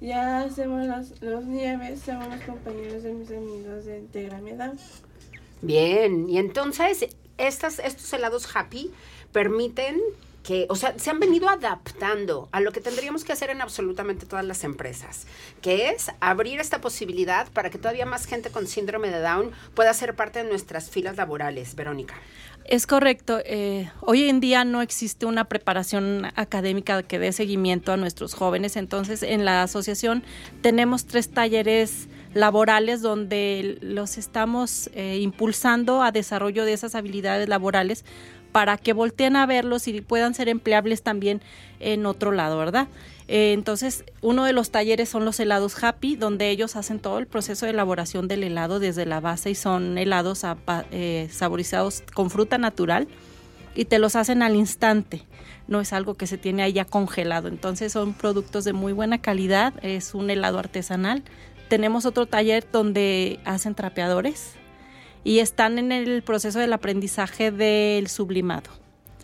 ya 0.00 0.42
hacemos 0.42 0.86
las, 0.86 1.20
los 1.20 1.46
nieves, 1.46 2.02
somos 2.06 2.28
los 2.28 2.40
compañeros 2.42 3.02
de 3.02 3.12
mis 3.12 3.28
amigos 3.32 3.86
de 3.86 3.98
Integrame 3.98 4.54
Down. 4.54 4.78
Bien, 5.62 6.30
y 6.30 6.38
entonces 6.38 7.08
estas, 7.38 7.80
estos 7.80 8.12
helados 8.12 8.48
Happy 8.54 8.92
permiten 9.32 10.00
que, 10.48 10.64
o 10.70 10.76
sea, 10.76 10.98
se 10.98 11.10
han 11.10 11.20
venido 11.20 11.46
adaptando 11.50 12.48
a 12.52 12.60
lo 12.60 12.72
que 12.72 12.80
tendríamos 12.80 13.22
que 13.22 13.34
hacer 13.34 13.50
en 13.50 13.60
absolutamente 13.60 14.24
todas 14.24 14.46
las 14.46 14.64
empresas, 14.64 15.26
que 15.60 15.90
es 15.90 16.10
abrir 16.20 16.58
esta 16.58 16.80
posibilidad 16.80 17.52
para 17.52 17.68
que 17.68 17.76
todavía 17.76 18.06
más 18.06 18.24
gente 18.24 18.48
con 18.48 18.66
síndrome 18.66 19.10
de 19.10 19.20
Down 19.20 19.50
pueda 19.74 19.92
ser 19.92 20.16
parte 20.16 20.42
de 20.42 20.48
nuestras 20.48 20.88
filas 20.88 21.18
laborales. 21.18 21.74
Verónica. 21.74 22.14
Es 22.64 22.86
correcto. 22.86 23.40
Eh, 23.44 23.90
hoy 24.00 24.30
en 24.30 24.40
día 24.40 24.64
no 24.64 24.80
existe 24.80 25.26
una 25.26 25.44
preparación 25.44 26.26
académica 26.34 27.02
que 27.02 27.18
dé 27.18 27.32
seguimiento 27.32 27.92
a 27.92 27.98
nuestros 27.98 28.32
jóvenes. 28.32 28.76
Entonces, 28.76 29.22
en 29.22 29.44
la 29.44 29.62
asociación 29.62 30.22
tenemos 30.62 31.04
tres 31.04 31.28
talleres 31.28 32.08
laborales 32.34 33.02
donde 33.02 33.78
los 33.80 34.18
estamos 34.18 34.90
eh, 34.94 35.18
impulsando 35.20 36.02
a 36.02 36.12
desarrollo 36.12 36.64
de 36.64 36.72
esas 36.74 36.94
habilidades 36.94 37.48
laborales 37.48 38.04
para 38.52 38.76
que 38.76 38.92
volteen 38.92 39.36
a 39.36 39.46
verlos 39.46 39.88
y 39.88 40.00
puedan 40.00 40.34
ser 40.34 40.48
empleables 40.48 41.02
también 41.02 41.40
en 41.80 42.06
otro 42.06 42.32
lado, 42.32 42.58
¿verdad? 42.58 42.88
Eh, 43.28 43.52
entonces, 43.52 44.04
uno 44.22 44.44
de 44.44 44.54
los 44.54 44.70
talleres 44.70 45.10
son 45.10 45.24
los 45.24 45.38
helados 45.38 45.82
Happy, 45.82 46.16
donde 46.16 46.50
ellos 46.50 46.76
hacen 46.76 46.98
todo 46.98 47.18
el 47.18 47.26
proceso 47.26 47.66
de 47.66 47.72
elaboración 47.72 48.26
del 48.26 48.42
helado 48.42 48.80
desde 48.80 49.04
la 49.04 49.20
base 49.20 49.50
y 49.50 49.54
son 49.54 49.98
helados 49.98 50.42
eh, 50.90 51.28
saborizados 51.30 52.02
con 52.14 52.30
fruta 52.30 52.56
natural 52.56 53.06
y 53.74 53.84
te 53.84 53.98
los 53.98 54.16
hacen 54.16 54.42
al 54.42 54.56
instante. 54.56 55.22
No 55.68 55.80
es 55.80 55.92
algo 55.92 56.14
que 56.14 56.26
se 56.26 56.38
tiene 56.38 56.62
ahí 56.62 56.72
ya 56.72 56.86
congelado. 56.86 57.48
Entonces 57.48 57.92
son 57.92 58.14
productos 58.14 58.64
de 58.64 58.72
muy 58.72 58.94
buena 58.94 59.18
calidad. 59.18 59.74
Es 59.82 60.14
un 60.14 60.30
helado 60.30 60.58
artesanal. 60.58 61.22
Tenemos 61.68 62.06
otro 62.06 62.24
taller 62.24 62.66
donde 62.72 63.38
hacen 63.44 63.74
trapeadores 63.74 64.57
y 65.28 65.40
están 65.40 65.78
en 65.78 65.92
el 65.92 66.22
proceso 66.22 66.58
del 66.58 66.72
aprendizaje 66.72 67.50
del 67.50 68.08
sublimado. 68.08 68.70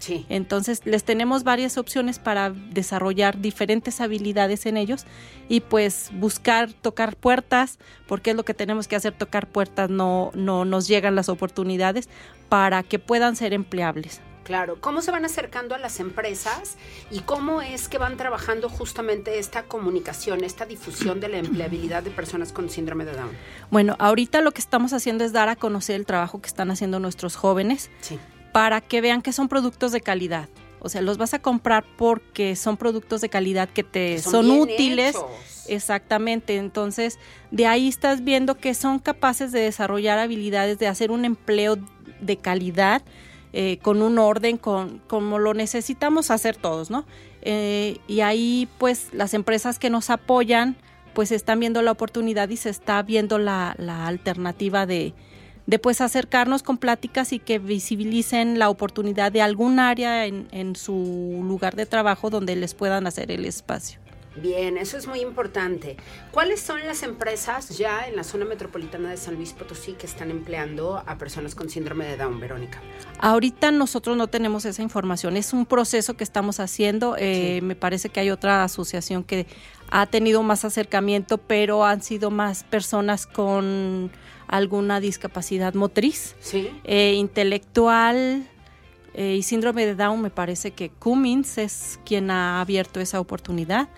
Sí. 0.01 0.27
Entonces 0.29 0.83
les 0.85 1.03
tenemos 1.03 1.45
varias 1.45 1.79
opciones 1.79 2.19
para 2.19 2.51
desarrollar 2.51 3.41
diferentes 3.41 4.03
habilidades 4.03 4.67
en 4.67 4.77
ellos 4.77 5.07
y 5.49 5.61
pues 5.61 6.11
buscar 6.13 6.75
tocar 6.75 7.17
puertas, 7.17 7.79
porque 8.07 8.33
es 8.33 8.37
lo 8.37 8.45
que 8.45 8.53
tenemos 8.53 8.87
que 8.87 8.97
hacer, 8.97 9.15
tocar 9.17 9.47
puertas, 9.47 9.89
no, 9.89 10.31
no 10.35 10.67
nos 10.67 10.89
llegan 10.89 11.15
las 11.15 11.31
oportunidades 11.31 12.11
para 12.51 12.83
que 12.83 12.99
puedan 12.99 13.35
ser 13.35 13.55
empleables. 13.55 14.21
Claro, 14.45 14.77
¿cómo 14.81 15.01
se 15.01 15.11
van 15.11 15.25
acercando 15.25 15.75
a 15.75 15.79
las 15.79 16.01
empresas 16.01 16.77
y 17.11 17.21
cómo 17.21 17.63
es 17.63 17.89
que 17.89 17.97
van 17.99 18.17
trabajando 18.19 18.69
justamente 18.69 19.39
esta 19.39 19.63
comunicación, 19.65 20.45
esta 20.45 20.67
difusión 20.67 21.19
de 21.19 21.29
la 21.29 21.39
empleabilidad 21.39 22.03
de 22.03 22.11
personas 22.11 22.53
con 22.53 22.69
síndrome 22.69 23.05
de 23.07 23.13
Down? 23.13 23.31
Bueno, 23.71 23.97
ahorita 23.99 24.43
lo 24.43 24.53
que 24.53 24.61
estamos 24.61 24.93
haciendo 24.93 25.25
es 25.25 25.33
dar 25.33 25.49
a 25.49 25.57
conocer 25.57 25.97
el 25.97 26.05
trabajo 26.07 26.43
que 26.43 26.49
están 26.49 26.71
haciendo 26.71 27.01
nuestros 27.01 27.37
jóvenes 27.37 27.91
Sí. 28.03 28.19
para 28.53 28.81
que 28.83 29.01
vean 29.01 29.23
que 29.23 29.33
son 29.33 29.49
productos 29.49 29.93
de 29.93 30.01
calidad. 30.03 30.49
O 30.81 30.91
sea, 30.91 31.01
los 31.01 31.17
vas 31.17 31.33
a 31.33 31.39
comprar 31.41 31.83
porque 31.97 32.55
son 32.55 32.77
productos 32.77 33.23
de 33.23 33.31
calidad 33.31 33.71
que 33.71 33.83
te 33.83 34.17
Que 34.17 34.19
son 34.23 34.51
útiles. 34.51 35.17
hechos. 35.17 35.25
Exactamente. 35.67 36.57
Entonces, 36.57 37.19
de 37.51 37.67
ahí 37.67 37.89
estás 37.89 38.23
viendo 38.23 38.57
que 38.59 38.75
son 38.75 38.99
capaces 38.99 39.51
de 39.53 39.61
desarrollar 39.61 40.19
habilidades, 40.19 40.79
de 40.79 40.87
hacer 40.87 41.11
un 41.11 41.25
empleo 41.25 41.79
de 42.21 42.37
calidad, 42.37 43.03
eh, 43.57 43.79
con 43.83 44.03
un 44.03 44.19
orden, 44.19 44.59
con 44.59 45.01
como 45.07 45.39
lo 45.39 45.55
necesitamos 45.55 46.33
hacer 46.33 46.57
todos, 46.57 46.91
¿no? 46.91 47.07
Eh, 47.43 47.99
y 48.09 48.21
ahí, 48.21 48.69
pues, 48.79 49.11
las 49.13 49.33
empresas 49.33 49.79
que 49.79 49.91
nos 49.91 50.11
apoyan, 50.11 50.75
pues 51.13 51.31
están 51.31 51.61
viendo 51.61 51.81
la 51.81 51.93
oportunidad 51.93 52.49
y 52.49 52.57
se 52.57 52.71
está 52.71 53.01
viendo 53.05 53.39
la, 53.39 53.77
la 53.79 54.09
alternativa 54.09 54.87
de, 54.87 55.15
de 55.67 55.79
pues 55.79 56.01
acercarnos 56.01 56.65
con 56.65 56.79
pláticas 56.79 57.33
y 57.33 57.39
que 57.39 57.61
visibilicen 57.61 58.59
la 58.59 58.69
oportunidad 58.69 59.31
de 59.31 59.41
algún 59.41 59.79
área 59.79 60.27
en, 60.27 60.49
en 60.51 60.75
su 60.75 61.41
lugar 61.45 61.77
de 61.77 61.87
trabajo 61.87 62.31
donde 62.31 62.57
les 62.57 62.75
puedan 62.75 63.07
hacer 63.07 63.31
el 63.31 63.45
espacio. 63.45 64.01
Bien, 64.37 64.77
eso 64.79 64.97
es 64.97 65.07
muy 65.07 65.21
importante. 65.21 65.97
¿Cuáles 66.33 66.61
son 66.61 66.81
las 66.87 67.03
empresas 67.05 67.79
ya 67.79 68.09
en 68.09 68.17
la 68.17 68.25
zona 68.25 68.45
metropolitana 68.45 69.11
de 69.11 69.17
San 69.17 69.37
Luis 69.37 69.53
Potosí 69.53 69.93
que 69.93 70.07
están 70.07 70.31
empleando 70.31 71.03
a 71.07 71.17
personas 71.19 71.55
con 71.55 71.71
síndrome 71.71 72.05
de 72.07 72.17
Down, 72.17 72.41
Verónica? 72.41 72.81
Ahorita 73.21 73.71
nosotros 73.71 74.17
no 74.17 74.27
tenemos 74.27 74.65
esa 74.65 74.83
información, 74.83 75.37
es 75.37 75.53
un 75.53 75.67
proceso 75.67 76.15
que 76.15 76.25
estamos 76.25 76.59
haciendo. 76.59 77.15
eh, 77.19 77.61
Me 77.63 77.77
parece 77.77 78.09
que 78.09 78.21
hay 78.21 78.31
otra 78.31 78.65
asociación 78.65 79.23
que 79.23 79.47
ha 79.91 80.07
tenido 80.07 80.43
más 80.43 80.65
acercamiento, 80.65 81.39
pero 81.39 81.85
han 81.85 82.03
sido 82.03 82.31
más 82.33 82.65
personas 82.65 83.27
con 83.27 84.11
alguna 84.49 84.99
discapacidad 84.99 85.75
motriz, 85.75 86.35
Sí. 86.41 86.69
eh, 86.85 87.15
intelectual 87.15 88.49
eh, 89.15 89.37
y 89.37 89.43
síndrome 89.45 89.87
de 89.87 89.95
Down. 89.95 90.21
Me 90.21 90.31
parece 90.31 90.73
que 90.73 90.91
Cummins 90.91 91.57
es 91.59 92.01
quien 92.05 92.33
ha 92.33 92.61
abierto 92.61 92.99
esa 93.01 93.21
oportunidad, 93.21 93.89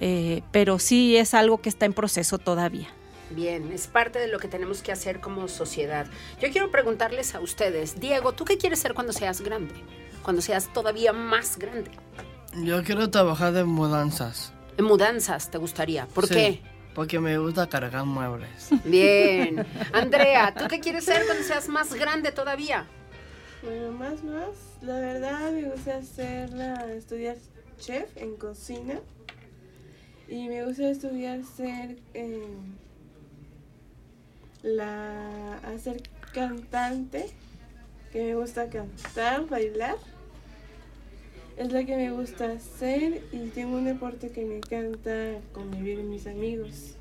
eh, 0.00 0.42
pero 0.52 0.78
sí 0.78 1.16
es 1.16 1.34
algo 1.34 1.60
que 1.60 1.68
está 1.68 1.86
en 1.86 1.92
proceso 1.92 2.38
todavía. 2.38 2.88
Bien, 3.30 3.70
es 3.72 3.86
parte 3.86 4.18
de 4.18 4.26
lo 4.26 4.38
que 4.40 4.48
tenemos 4.48 4.82
que 4.82 4.90
hacer 4.90 5.20
como 5.20 5.46
sociedad. 5.46 6.06
Yo 6.40 6.50
quiero 6.50 6.70
preguntarles 6.72 7.34
a 7.36 7.40
ustedes, 7.40 8.00
Diego, 8.00 8.32
¿tú 8.32 8.44
qué 8.44 8.58
quieres 8.58 8.80
ser 8.80 8.92
cuando 8.94 9.12
seas 9.12 9.40
grande? 9.40 9.74
Cuando 10.24 10.42
seas 10.42 10.72
todavía 10.72 11.12
más 11.12 11.56
grande. 11.58 11.90
Yo 12.64 12.82
quiero 12.82 13.08
trabajar 13.10 13.52
de 13.52 13.62
mudanzas. 13.64 14.52
En 14.76 14.84
mudanzas, 14.86 15.50
¿te 15.50 15.58
gustaría? 15.58 16.06
¿Por 16.06 16.26
Sí, 16.26 16.34
qué? 16.34 16.60
Porque 16.94 17.20
me 17.20 17.38
gusta 17.38 17.68
cargar 17.68 18.04
muebles. 18.04 18.70
Bien. 18.84 19.64
Andrea, 19.92 20.52
¿tú 20.58 20.66
qué 20.68 20.80
quieres 20.80 21.04
ser 21.04 21.24
cuando 21.26 21.44
seas 21.44 21.68
más 21.68 21.94
grande 21.94 22.32
todavía? 22.32 22.86
Bueno, 23.62 23.92
más, 23.92 24.24
más, 24.24 24.48
la 24.82 24.94
verdad 24.98 25.52
me 25.52 25.62
gusta 25.70 25.98
hacer 25.98 26.50
la- 26.50 26.92
estudiar 26.94 27.36
chef 27.78 28.08
en 28.16 28.36
cocina. 28.36 28.98
Y 30.30 30.48
me 30.48 30.64
gusta 30.64 30.88
estudiar 30.88 31.42
ser 31.42 31.98
eh, 32.14 32.46
la 34.62 35.56
hacer 35.58 36.02
cantante, 36.32 37.26
que 38.12 38.22
me 38.22 38.34
gusta 38.36 38.70
cantar, 38.70 39.46
bailar. 39.46 39.96
Es 41.56 41.72
lo 41.72 41.84
que 41.84 41.96
me 41.96 42.12
gusta 42.12 42.52
hacer 42.52 43.24
y 43.32 43.48
tengo 43.48 43.76
un 43.76 43.84
deporte 43.84 44.30
que 44.30 44.44
me 44.44 44.58
encanta 44.58 45.40
convivir 45.52 45.98
con 45.98 46.10
mis 46.10 46.26
amigos. 46.28 46.94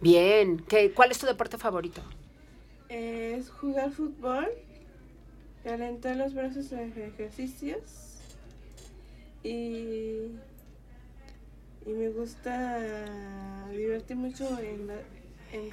Bien. 0.00 0.58
¿Qué, 0.68 0.92
¿Cuál 0.92 1.10
es 1.10 1.18
tu 1.18 1.26
deporte 1.26 1.58
favorito? 1.58 2.00
Es 2.88 3.50
jugar 3.50 3.90
fútbol, 3.90 4.48
calentar 5.64 6.16
los 6.16 6.32
brazos 6.32 6.70
en 6.70 6.92
ejercicios 6.96 8.20
y, 9.42 10.30
y 11.86 11.90
me 11.90 12.08
gusta 12.10 12.78
divertir 13.70 14.16
mucho 14.16 14.46
en, 14.58 14.86
la- 14.88 14.94
en, 15.52 15.70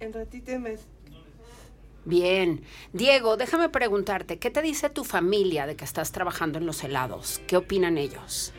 en 0.00 0.12
ratito 0.12 0.52
y 0.52 0.58
mes. 0.58 0.80
Bien. 2.04 2.62
Diego, 2.92 3.36
déjame 3.36 3.68
preguntarte, 3.68 4.38
¿qué 4.38 4.50
te 4.50 4.62
dice 4.62 4.90
tu 4.90 5.04
familia 5.04 5.66
de 5.66 5.74
que 5.76 5.84
estás 5.84 6.12
trabajando 6.12 6.58
en 6.58 6.66
los 6.66 6.82
helados? 6.84 7.40
¿Qué 7.46 7.56
opinan 7.56 7.98
ellos? 7.98 8.52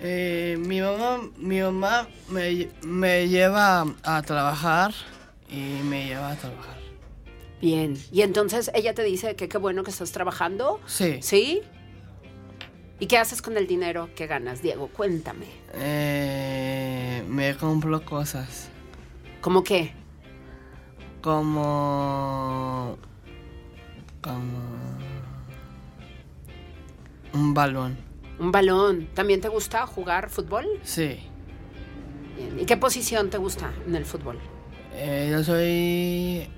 Eh, 0.00 0.56
mi 0.60 0.80
mamá, 0.80 1.28
mi 1.38 1.60
mamá 1.60 2.08
me, 2.28 2.68
me 2.82 3.28
lleva 3.28 3.84
a 4.04 4.22
trabajar 4.22 4.94
y 5.50 5.82
me 5.84 6.06
lleva 6.06 6.30
a 6.30 6.36
trabajar. 6.36 6.78
Bien. 7.60 7.96
Y 8.12 8.22
entonces 8.22 8.70
ella 8.74 8.94
te 8.94 9.02
dice 9.02 9.34
que 9.34 9.48
qué 9.48 9.58
bueno 9.58 9.82
que 9.82 9.90
estás 9.90 10.12
trabajando. 10.12 10.78
Sí. 10.86 11.18
¿Sí? 11.20 11.62
¿Y 13.00 13.06
qué 13.06 13.18
haces 13.18 13.42
con 13.42 13.56
el 13.56 13.66
dinero 13.66 14.08
que 14.14 14.28
ganas, 14.28 14.62
Diego? 14.62 14.86
Cuéntame. 14.88 15.46
Eh, 15.74 17.24
me 17.28 17.54
compro 17.56 18.04
cosas 18.04 18.70
¿Cómo 19.40 19.62
qué? 19.62 19.92
como... 21.20 22.96
como... 24.20 24.58
un 27.32 27.54
balón. 27.54 27.96
Un 28.38 28.52
balón. 28.52 29.08
¿También 29.14 29.40
te 29.40 29.48
gusta 29.48 29.86
jugar 29.86 30.30
fútbol? 30.30 30.66
Sí. 30.82 31.20
Bien. 32.36 32.60
¿Y 32.60 32.66
qué 32.66 32.76
posición 32.76 33.30
te 33.30 33.38
gusta 33.38 33.72
en 33.86 33.94
el 33.96 34.04
fútbol? 34.04 34.38
Eh, 34.94 35.28
yo 35.30 35.42
soy 35.42 36.48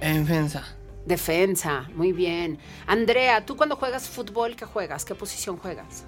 en 0.00 0.24
defensa. 0.24 0.64
Defensa, 1.04 1.88
muy 1.94 2.12
bien. 2.12 2.58
Andrea, 2.86 3.44
¿tú 3.44 3.56
cuando 3.56 3.76
juegas 3.76 4.08
fútbol, 4.08 4.56
qué 4.56 4.66
juegas? 4.66 5.04
¿Qué 5.04 5.14
posición 5.14 5.56
juegas? 5.56 6.04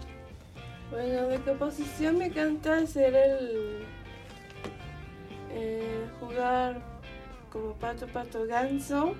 Bueno, 0.90 1.29
de 1.29 1.40
qué 1.42 1.53
posición 1.53 2.18
me 2.18 2.26
encanta 2.26 2.79
hacer 2.79 3.14
el. 3.14 3.85
eh, 5.53 6.07
jugar 6.18 6.81
como 7.53 7.74
pato, 7.74 8.07
pato, 8.09 8.46
ganso. 8.46 9.14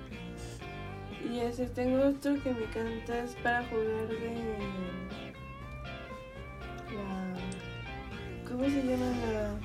Y 1.29 1.39
ese 1.39 1.67
tengo 1.67 2.03
otro 2.07 2.41
que 2.43 2.51
me 2.53 2.63
encanta 2.63 3.19
es 3.23 3.35
para 3.43 3.63
jugar 3.65 4.07
de. 4.07 4.57
La. 6.93 8.49
¿Cómo 8.49 8.65
se 8.65 8.83
llama 8.83 9.05
la. 9.33 9.55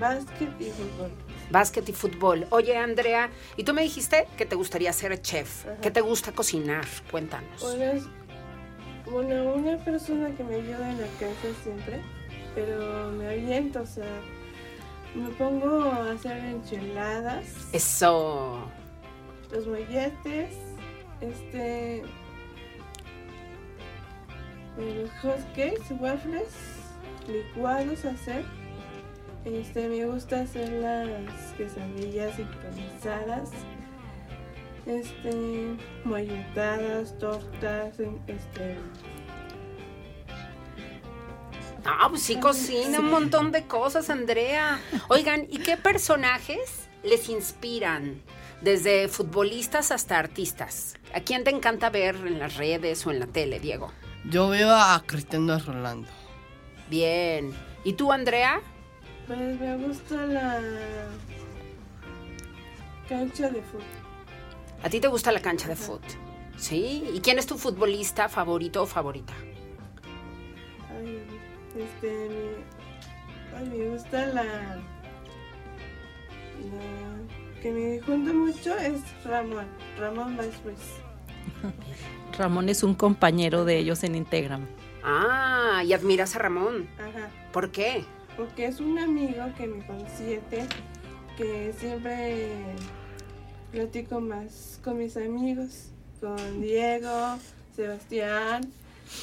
Básquet 0.00 0.60
y 0.60 0.70
fútbol. 0.70 1.10
Básquet 1.50 1.88
y 1.88 1.92
fútbol. 1.92 2.46
Oye, 2.50 2.76
Andrea, 2.76 3.30
y 3.56 3.64
tú 3.64 3.72
me 3.72 3.82
dijiste 3.82 4.26
que 4.36 4.44
te 4.46 4.54
gustaría 4.54 4.92
ser 4.92 5.20
chef, 5.22 5.66
Ajá. 5.66 5.80
que 5.80 5.90
te 5.90 6.00
gusta 6.02 6.32
cocinar. 6.32 6.84
Cuéntanos. 7.10 7.60
Bueno, 7.62 7.84
es 7.84 8.04
bueno, 9.10 9.54
una 9.54 9.76
persona 9.78 10.30
que 10.34 10.44
me 10.44 10.56
ayuda 10.56 10.90
en 10.90 11.00
la 11.00 11.06
casa 11.18 11.48
siempre, 11.62 12.02
pero 12.54 13.10
me 13.12 13.28
aviento, 13.28 13.82
o 13.82 13.86
sea, 13.86 14.20
me 15.14 15.28
pongo 15.30 15.82
a 15.82 16.12
hacer 16.12 16.36
enchiladas, 16.44 17.68
Eso. 17.72 18.68
los 19.50 19.66
molletes, 19.66 20.54
este, 21.20 22.02
eh, 24.78 25.02
los 25.02 25.10
hot 25.22 25.40
cakes, 25.54 25.92
waffles, 25.98 26.48
licuados 27.26 28.04
hacer. 28.04 28.44
Este, 29.44 29.88
me 29.88 30.04
gusta 30.04 30.40
hacer 30.40 30.68
las 30.70 31.52
quesadillas 31.56 32.34
sincronizadas, 32.36 33.50
este, 34.88 35.76
molletadas, 36.04 37.16
tortas, 37.18 37.94
este, 38.26 38.76
Ah, 41.84 42.08
pues 42.10 42.22
sí 42.22 42.36
cocina 42.36 43.00
un 43.00 43.10
montón 43.10 43.50
de 43.52 43.64
cosas, 43.66 44.10
Andrea. 44.10 44.80
Oigan, 45.08 45.46
¿y 45.48 45.58
qué 45.58 45.76
personajes 45.76 46.88
les 47.02 47.28
inspiran? 47.28 48.20
Desde 48.60 49.08
futbolistas 49.08 49.92
hasta 49.92 50.18
artistas. 50.18 50.96
¿A 51.14 51.20
quién 51.20 51.44
te 51.44 51.50
encanta 51.50 51.90
ver 51.90 52.16
en 52.16 52.40
las 52.40 52.56
redes 52.56 53.06
o 53.06 53.10
en 53.12 53.20
la 53.20 53.26
tele, 53.26 53.60
Diego? 53.60 53.92
Yo 54.28 54.48
veo 54.48 54.70
a 54.70 55.02
Cristiano 55.06 55.58
Rolando. 55.60 56.08
Bien. 56.90 57.54
¿Y 57.84 57.92
tú, 57.92 58.12
Andrea? 58.12 58.60
Pues 59.26 59.38
me 59.60 59.76
gusta 59.76 60.26
la 60.26 60.60
cancha 63.08 63.48
de 63.48 63.62
fútbol. 63.62 63.97
¿A 64.82 64.88
ti 64.90 65.00
te 65.00 65.08
gusta 65.08 65.32
la 65.32 65.40
cancha 65.40 65.68
de 65.68 65.76
fútbol? 65.76 66.00
¿Sí? 66.56 67.04
¿Y 67.14 67.20
quién 67.20 67.38
es 67.38 67.46
tu 67.46 67.56
futbolista 67.56 68.28
favorito 68.28 68.82
o 68.82 68.86
favorita? 68.86 69.32
Ay, 70.96 71.22
este, 71.76 72.28
me, 72.28 73.58
ay, 73.58 73.66
me 73.78 73.90
gusta 73.90 74.26
la, 74.26 74.44
la 74.44 74.82
que 77.62 77.70
me 77.70 78.00
junta 78.00 78.32
mucho 78.32 78.76
es 78.76 79.00
Ramón, 79.24 79.66
Ramón 79.98 80.36
Vázquez. 80.36 80.62
Ruiz. 80.64 80.78
Ramón 82.38 82.68
es 82.68 82.82
un 82.82 82.94
compañero 82.94 83.64
de 83.64 83.78
ellos 83.78 84.02
en 84.04 84.14
Integram. 84.14 84.66
Ah, 85.04 85.82
y 85.84 85.92
admiras 85.92 86.34
a 86.36 86.40
Ramón. 86.40 86.88
Ajá, 86.98 87.30
¿Por 87.52 87.70
qué? 87.70 88.04
porque 88.36 88.66
es 88.66 88.78
un 88.78 88.96
amigo 89.00 89.44
que 89.56 89.66
me 89.66 89.84
consiente, 89.84 90.64
que 91.36 91.74
siempre 91.76 92.46
platico 93.72 94.20
más 94.20 94.78
con 94.82 94.98
mis 94.98 95.16
amigos, 95.16 95.88
con 96.20 96.60
Diego, 96.60 97.38
Sebastián, 97.76 98.72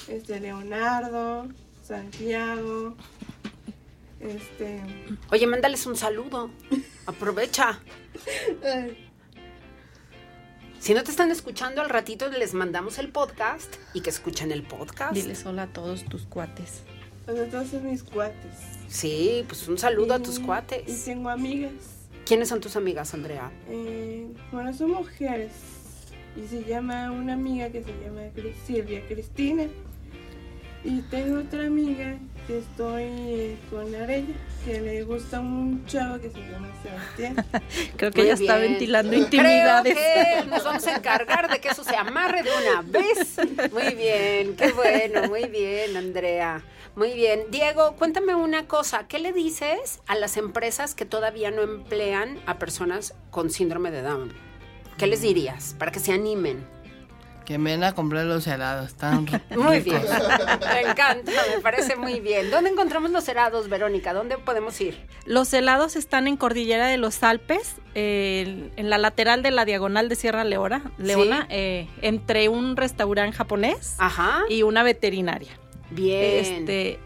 este 0.08 0.40
Leonardo, 0.40 1.48
Santiago, 1.84 2.96
este 4.20 4.82
Oye, 5.32 5.48
mándales 5.48 5.86
un 5.86 5.96
saludo. 5.96 6.50
Aprovecha. 7.06 7.80
Si 10.80 10.94
no 10.94 11.04
te 11.04 11.12
están 11.12 11.32
escuchando 11.32 11.82
al 11.82 11.90
ratito, 11.90 12.30
les 12.30 12.54
mandamos 12.54 13.00
el 13.00 13.10
podcast 13.10 13.76
y 13.94 14.02
que 14.02 14.10
escuchen 14.12 14.52
el 14.52 14.64
podcast. 14.64 15.14
Diles 15.14 15.46
hola 15.46 15.64
a 15.64 15.68
todos 15.68 16.06
tus 16.06 16.24
cuates. 16.28 16.82
pues 17.26 17.38
entonces 17.40 17.82
mis 17.82 18.04
cuates. 18.04 18.56
Sí, 18.88 19.44
pues 19.48 19.68
un 19.68 19.78
saludo 19.80 20.14
a 20.14 20.20
tus 20.20 20.38
Y- 20.38 20.42
Y 20.42 20.46
cuates. 20.46 21.06
tengo 21.06 21.30
amigas. 21.30 21.72
¿Quiénes 22.26 22.50
son 22.50 22.60
tus 22.60 22.76
amigas, 22.76 23.14
Andrea? 23.14 23.52
Eh, 23.70 24.28
bueno, 24.52 24.74
son 24.74 24.92
mujeres. 24.92 25.52
Y 26.36 26.48
se 26.48 26.64
llama 26.64 27.12
una 27.12 27.34
amiga 27.34 27.70
que 27.70 27.84
se 27.84 27.92
llama 28.04 28.22
Silvia 28.66 29.06
Cristina. 29.08 29.66
Y 30.84 31.02
tengo 31.04 31.40
otra 31.40 31.68
amiga 31.68 32.18
que 32.48 32.60
estoy 32.60 33.04
eh, 33.04 33.58
con 33.70 33.94
Arella, 33.96 34.34
que 34.64 34.82
le 34.82 35.04
gusta 35.04 35.40
un 35.40 35.86
chavo 35.86 36.20
que 36.20 36.30
se 36.30 36.40
llama 36.40 36.70
Sebastián. 36.84 37.46
Creo 37.98 38.12
que 38.12 38.22
Muy 38.22 38.28
ya 38.28 38.34
está 38.34 38.58
ventilando 38.58 39.16
intimidades. 39.16 39.94
Creo 39.94 40.44
que 40.44 40.50
nos 40.50 40.64
vamos 40.64 40.86
a 40.88 40.96
encargar 40.96 41.52
de 41.52 41.60
que 41.60 41.70
eso 41.70 41.84
se 41.84 41.96
amarre 41.96 42.44
de 42.44 42.50
una 42.52 42.82
vez. 42.82 43.38
Muy 43.72 43.96
bien, 43.96 44.56
qué 44.56 44.72
bueno, 44.72 45.28
muy 45.28 45.46
bien, 45.46 45.98
Andrea. 45.98 46.64
Muy 46.96 47.14
bien. 47.14 47.46
Diego, 47.50 47.96
cuéntame 47.98 48.36
una 48.36 48.68
cosa. 48.68 49.08
¿Qué 49.08 49.20
le 49.20 49.34
dices 49.34 50.00
a 50.08 50.16
las 50.16 50.38
empresas 50.38 50.96
que 50.96 51.06
todavía 51.06 51.52
no 51.52 51.62
emplean 51.62 52.40
a 52.46 52.58
personas 52.58 53.14
con 53.32 53.50
síndrome 53.50 53.92
de 53.92 54.02
Down? 54.02 54.34
¿Qué 54.98 55.08
les 55.08 55.22
dirías 55.22 55.76
para 55.78 55.92
que 55.92 56.00
se 56.00 56.14
animen? 56.14 56.75
Que 57.46 57.58
me 57.60 57.72
ven 57.72 57.84
a 57.84 57.94
comprar 57.94 58.26
los 58.26 58.48
helados, 58.48 58.96
tan 58.96 59.28
ri- 59.28 59.42
Muy 59.56 59.80
ricos. 59.80 60.02
bien. 60.02 60.06
Me 60.74 60.82
encanta, 60.92 61.32
me 61.56 61.62
parece 61.62 61.96
muy 61.96 62.20
bien. 62.20 62.50
¿Dónde 62.50 62.70
encontramos 62.72 63.12
los 63.12 63.28
helados, 63.28 63.70
Verónica? 63.70 64.14
¿Dónde 64.14 64.38
podemos 64.38 64.80
ir? 64.82 64.98
Los 65.26 65.54
helados 65.54 65.96
están 65.96 66.28
en 66.28 66.38
Cordillera 66.38 66.88
de 66.88 66.98
los 66.98 67.22
Alpes, 67.24 67.76
eh, 67.94 68.72
en 68.76 68.90
la 68.90 68.98
lateral 68.98 69.44
de 69.44 69.52
la 69.52 69.64
diagonal 69.66 70.10
de 70.10 70.16
Sierra 70.16 70.44
Leona, 70.44 70.92
Leona 70.98 71.42
Sí. 71.42 71.48
eh, 71.52 71.88
entre 72.02 72.50
un 72.50 72.76
restaurante 72.76 73.36
japonés 73.38 73.96
Ajá. 74.00 74.42
y 74.50 74.64
una 74.64 74.84
veterinaria. 74.84 75.52
Bien. 75.92 76.44
Este, 76.44 77.00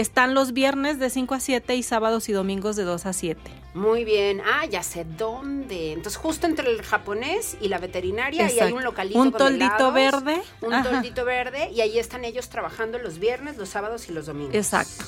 están 0.00 0.34
los 0.34 0.52
viernes 0.52 0.98
de 0.98 1.10
5 1.10 1.34
a 1.34 1.40
7 1.40 1.74
y 1.74 1.82
sábados 1.82 2.28
y 2.28 2.32
domingos 2.32 2.76
de 2.76 2.84
2 2.84 3.06
a 3.06 3.12
7. 3.12 3.40
Muy 3.74 4.04
bien. 4.04 4.40
Ah, 4.44 4.66
ya 4.66 4.82
sé 4.82 5.04
dónde. 5.04 5.92
Entonces, 5.92 6.18
justo 6.18 6.46
entre 6.46 6.70
el 6.70 6.82
japonés 6.82 7.56
y 7.60 7.68
la 7.68 7.78
veterinaria, 7.78 8.50
y 8.50 8.60
hay 8.60 8.72
un 8.72 8.84
localito 8.84 9.18
Un 9.18 9.30
con 9.30 9.38
toldito 9.38 9.94
helados, 9.94 9.94
verde. 9.94 10.42
Un 10.60 10.74
Ajá. 10.74 10.90
toldito 10.90 11.24
verde, 11.24 11.70
y 11.72 11.80
ahí 11.80 11.98
están 11.98 12.24
ellos 12.24 12.48
trabajando 12.48 12.98
los 12.98 13.18
viernes, 13.18 13.56
los 13.56 13.68
sábados 13.70 14.08
y 14.08 14.12
los 14.12 14.26
domingos. 14.26 14.54
Exacto. 14.54 15.04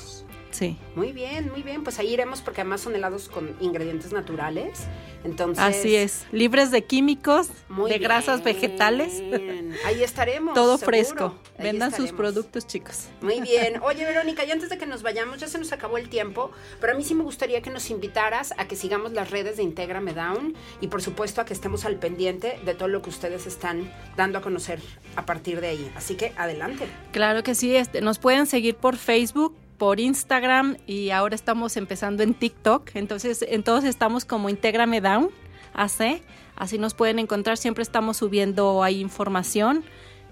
Sí. 0.51 0.77
Muy 0.95 1.11
bien, 1.11 1.51
muy 1.51 1.63
bien. 1.63 1.83
Pues 1.83 1.99
ahí 1.99 2.13
iremos 2.13 2.41
porque 2.41 2.61
además 2.61 2.81
son 2.81 2.95
helados 2.95 3.29
con 3.29 3.55
ingredientes 3.59 4.13
naturales. 4.13 4.87
Entonces. 5.23 5.63
Así 5.63 5.95
es. 5.95 6.25
Libres 6.31 6.71
de 6.71 6.83
químicos, 6.83 7.49
muy 7.67 7.91
de 7.91 7.99
grasas 7.99 8.43
vegetales. 8.43 9.21
Ahí 9.85 10.01
estaremos. 10.03 10.53
Todo 10.53 10.77
seguro. 10.77 10.85
fresco. 10.85 11.35
Ahí 11.57 11.65
Vendan 11.65 11.93
sus 11.93 12.11
productos, 12.11 12.65
chicos. 12.65 13.07
Muy 13.21 13.41
bien. 13.41 13.81
Oye, 13.83 14.05
Verónica, 14.05 14.45
y 14.45 14.51
antes 14.51 14.69
de 14.69 14.77
que 14.77 14.85
nos 14.85 15.03
vayamos, 15.03 15.39
ya 15.39 15.47
se 15.47 15.57
nos 15.57 15.71
acabó 15.73 15.97
el 15.97 16.09
tiempo, 16.09 16.51
pero 16.79 16.93
a 16.93 16.95
mí 16.95 17.03
sí 17.03 17.15
me 17.15 17.23
gustaría 17.23 17.61
que 17.61 17.69
nos 17.69 17.89
invitaras 17.89 18.53
a 18.57 18.67
que 18.67 18.75
sigamos 18.75 19.11
las 19.11 19.29
redes 19.29 19.57
de 19.57 19.63
Intégrame 19.63 20.13
Down 20.13 20.55
y 20.81 20.87
por 20.87 21.01
supuesto 21.01 21.41
a 21.41 21.45
que 21.45 21.53
estemos 21.53 21.85
al 21.85 21.97
pendiente 21.97 22.59
de 22.65 22.73
todo 22.73 22.87
lo 22.87 23.01
que 23.01 23.09
ustedes 23.09 23.45
están 23.45 23.91
dando 24.15 24.39
a 24.39 24.41
conocer 24.41 24.79
a 25.15 25.25
partir 25.25 25.59
de 25.61 25.67
ahí. 25.67 25.91
Así 25.95 26.15
que 26.15 26.33
adelante. 26.37 26.87
Claro 27.11 27.43
que 27.43 27.55
sí, 27.55 27.75
este, 27.75 28.01
nos 28.01 28.19
pueden 28.19 28.45
seguir 28.45 28.75
por 28.75 28.95
Facebook, 28.97 29.55
por 29.79 29.99
Instagram 29.99 30.77
y 30.85 31.09
ahora 31.09 31.33
estamos 31.33 31.77
empezando 31.77 32.21
en 32.21 32.35
TikTok. 32.35 32.91
Entonces, 32.93 33.43
en 33.47 33.63
todos 33.63 33.85
estamos 33.85 34.25
como 34.25 34.49
Intégrame 34.49 35.01
Down, 35.01 35.29
AC. 35.73 36.21
Así 36.55 36.77
nos 36.77 36.93
pueden 36.93 37.17
encontrar. 37.17 37.57
Siempre 37.57 37.81
estamos 37.81 38.17
subiendo 38.17 38.83
ahí 38.83 38.99
información 38.99 39.83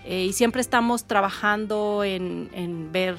eh, 0.04 0.26
y 0.26 0.34
siempre 0.34 0.62
estamos 0.62 1.06
trabajando 1.06 2.04
en, 2.04 2.50
en 2.54 2.92
ver 2.92 3.18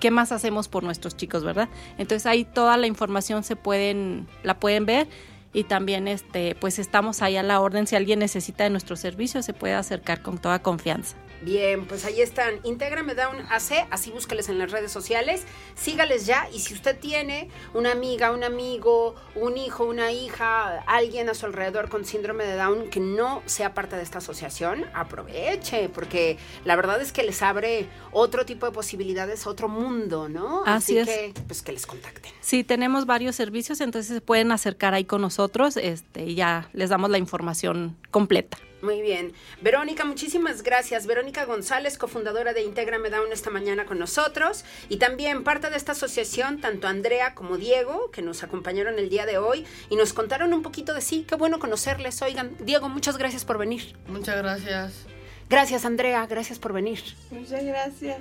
qué 0.00 0.10
más 0.10 0.32
hacemos 0.32 0.68
por 0.68 0.82
nuestros 0.82 1.16
chicos, 1.16 1.44
¿verdad? 1.44 1.68
Entonces 1.96 2.26
ahí 2.26 2.44
toda 2.44 2.76
la 2.76 2.88
información 2.88 3.44
se 3.44 3.54
pueden, 3.54 4.26
la 4.42 4.58
pueden 4.58 4.84
ver 4.84 5.06
y 5.52 5.64
también 5.64 6.08
este, 6.08 6.56
pues 6.56 6.80
estamos 6.80 7.22
ahí 7.22 7.36
a 7.36 7.44
la 7.44 7.60
orden. 7.60 7.86
Si 7.86 7.94
alguien 7.94 8.18
necesita 8.18 8.64
de 8.64 8.70
nuestro 8.70 8.96
servicio, 8.96 9.42
se 9.42 9.54
puede 9.54 9.74
acercar 9.74 10.22
con 10.22 10.38
toda 10.38 10.60
confianza. 10.60 11.16
Bien, 11.42 11.86
pues 11.86 12.04
ahí 12.04 12.20
están. 12.20 12.60
Intégrame 12.64 13.14
Down 13.14 13.36
AC, 13.50 13.86
así 13.90 14.10
búscales 14.10 14.48
en 14.48 14.58
las 14.58 14.70
redes 14.70 14.90
sociales. 14.90 15.44
Sígales 15.74 16.26
ya. 16.26 16.48
Y 16.52 16.60
si 16.60 16.74
usted 16.74 16.98
tiene 16.98 17.48
una 17.74 17.92
amiga, 17.92 18.32
un 18.32 18.42
amigo, 18.42 19.14
un 19.34 19.56
hijo, 19.56 19.84
una 19.84 20.10
hija, 20.10 20.80
alguien 20.86 21.28
a 21.28 21.34
su 21.34 21.46
alrededor 21.46 21.88
con 21.88 22.04
síndrome 22.04 22.44
de 22.44 22.56
Down 22.56 22.90
que 22.90 23.00
no 23.00 23.42
sea 23.46 23.74
parte 23.74 23.96
de 23.96 24.02
esta 24.02 24.18
asociación, 24.18 24.84
aproveche, 24.94 25.88
porque 25.88 26.38
la 26.64 26.76
verdad 26.76 27.00
es 27.00 27.12
que 27.12 27.22
les 27.22 27.42
abre 27.42 27.86
otro 28.10 28.44
tipo 28.44 28.66
de 28.66 28.72
posibilidades, 28.72 29.46
otro 29.46 29.68
mundo, 29.68 30.28
¿no? 30.28 30.62
Así 30.66 30.98
es. 30.98 31.06
que, 31.06 31.34
pues 31.46 31.62
que 31.62 31.72
les 31.72 31.86
contacten. 31.86 32.32
Sí, 32.40 32.64
tenemos 32.64 33.06
varios 33.06 33.36
servicios, 33.36 33.80
entonces 33.80 34.12
se 34.12 34.20
pueden 34.20 34.50
acercar 34.52 34.94
ahí 34.94 35.04
con 35.04 35.20
nosotros 35.20 35.76
este, 35.76 36.24
y 36.24 36.34
ya 36.34 36.68
les 36.72 36.90
damos 36.90 37.10
la 37.10 37.18
información 37.18 37.96
completa. 38.10 38.58
Muy 38.80 39.02
bien. 39.02 39.32
Verónica, 39.60 40.04
muchísimas 40.04 40.62
gracias. 40.62 41.06
Verónica 41.06 41.44
González, 41.44 41.98
cofundadora 41.98 42.52
de 42.52 42.62
Intégrame 42.62 43.10
Down 43.10 43.32
esta 43.32 43.50
mañana 43.50 43.86
con 43.86 43.98
nosotros. 43.98 44.64
Y 44.88 44.98
también 44.98 45.42
parte 45.42 45.68
de 45.70 45.76
esta 45.76 45.92
asociación, 45.92 46.60
tanto 46.60 46.86
Andrea 46.86 47.34
como 47.34 47.56
Diego, 47.56 48.10
que 48.12 48.22
nos 48.22 48.42
acompañaron 48.42 48.98
el 48.98 49.08
día 49.08 49.26
de 49.26 49.38
hoy 49.38 49.66
y 49.90 49.96
nos 49.96 50.12
contaron 50.12 50.52
un 50.52 50.62
poquito 50.62 50.94
de 50.94 51.00
sí. 51.00 51.24
Qué 51.28 51.34
bueno 51.34 51.58
conocerles. 51.58 52.22
Oigan, 52.22 52.56
Diego, 52.60 52.88
muchas 52.88 53.18
gracias 53.18 53.44
por 53.44 53.58
venir. 53.58 53.96
Muchas 54.06 54.36
gracias. 54.36 55.06
Gracias, 55.48 55.84
Andrea. 55.84 56.26
Gracias 56.26 56.58
por 56.58 56.72
venir. 56.72 57.00
Muchas 57.30 57.64
gracias. 57.64 58.18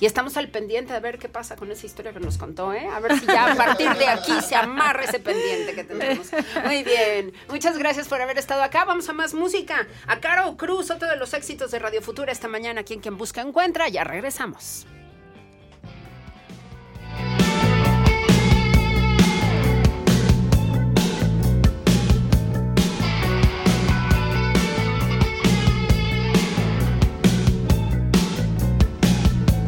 Y 0.00 0.06
estamos 0.06 0.36
al 0.36 0.48
pendiente 0.48 0.92
de 0.92 1.00
ver 1.00 1.18
qué 1.18 1.28
pasa 1.28 1.56
con 1.56 1.70
esa 1.72 1.86
historia 1.86 2.12
que 2.12 2.20
nos 2.20 2.38
contó, 2.38 2.72
¿eh? 2.72 2.88
A 2.92 3.00
ver 3.00 3.18
si 3.18 3.26
ya 3.26 3.52
a 3.52 3.54
partir 3.56 3.92
de 3.94 4.06
aquí 4.06 4.32
se 4.40 4.54
amarra 4.54 5.04
ese 5.04 5.18
pendiente 5.18 5.74
que 5.74 5.84
tenemos. 5.84 6.28
Muy 6.64 6.84
bien. 6.84 7.32
Muchas 7.48 7.76
gracias 7.78 8.06
por 8.06 8.20
haber 8.20 8.38
estado 8.38 8.62
acá. 8.62 8.84
Vamos 8.84 9.08
a 9.08 9.12
más 9.12 9.34
música. 9.34 9.86
A 10.06 10.20
Caro 10.20 10.56
Cruz, 10.56 10.90
otro 10.90 11.08
de 11.08 11.16
los 11.16 11.34
éxitos 11.34 11.70
de 11.70 11.78
Radio 11.80 12.00
Futura 12.00 12.30
esta 12.30 12.48
mañana, 12.48 12.82
aquí 12.82 12.94
en 12.94 13.00
Quien 13.00 13.16
Busca 13.16 13.40
Encuentra. 13.40 13.88
Ya 13.88 14.04
regresamos. 14.04 14.86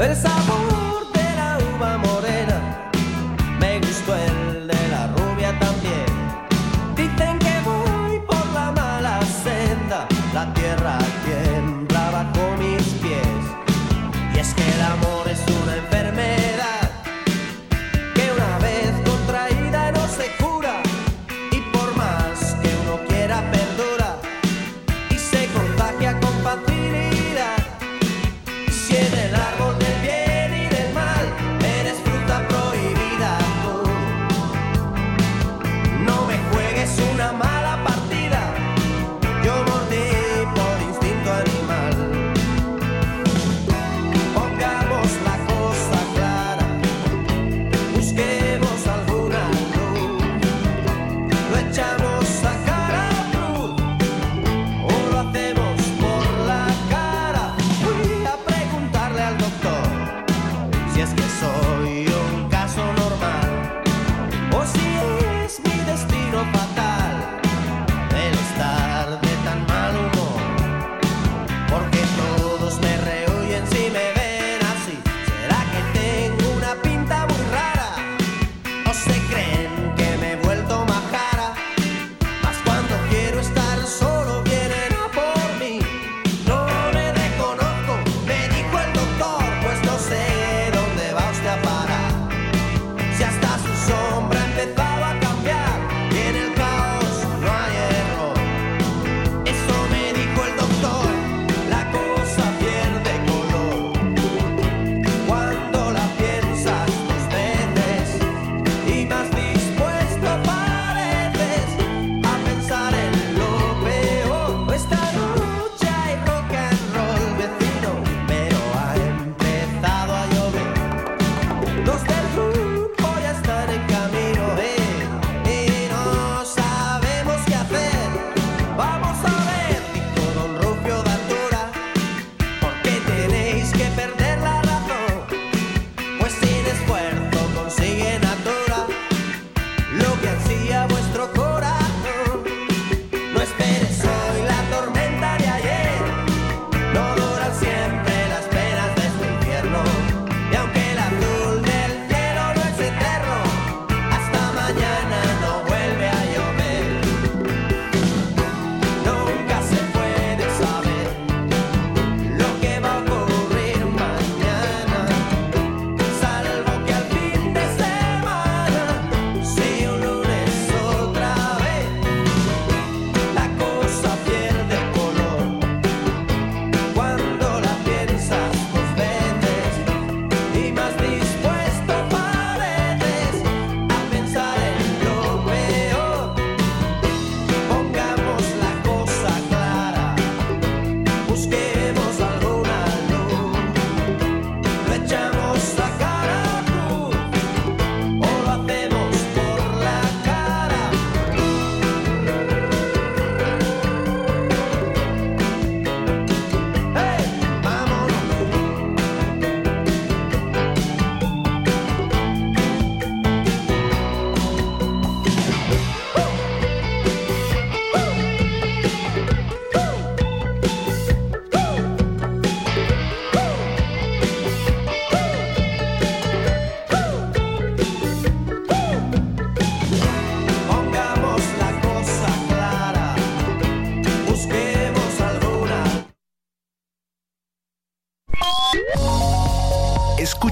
El 0.00 0.16
sabor 0.16 0.64
de 0.64 0.69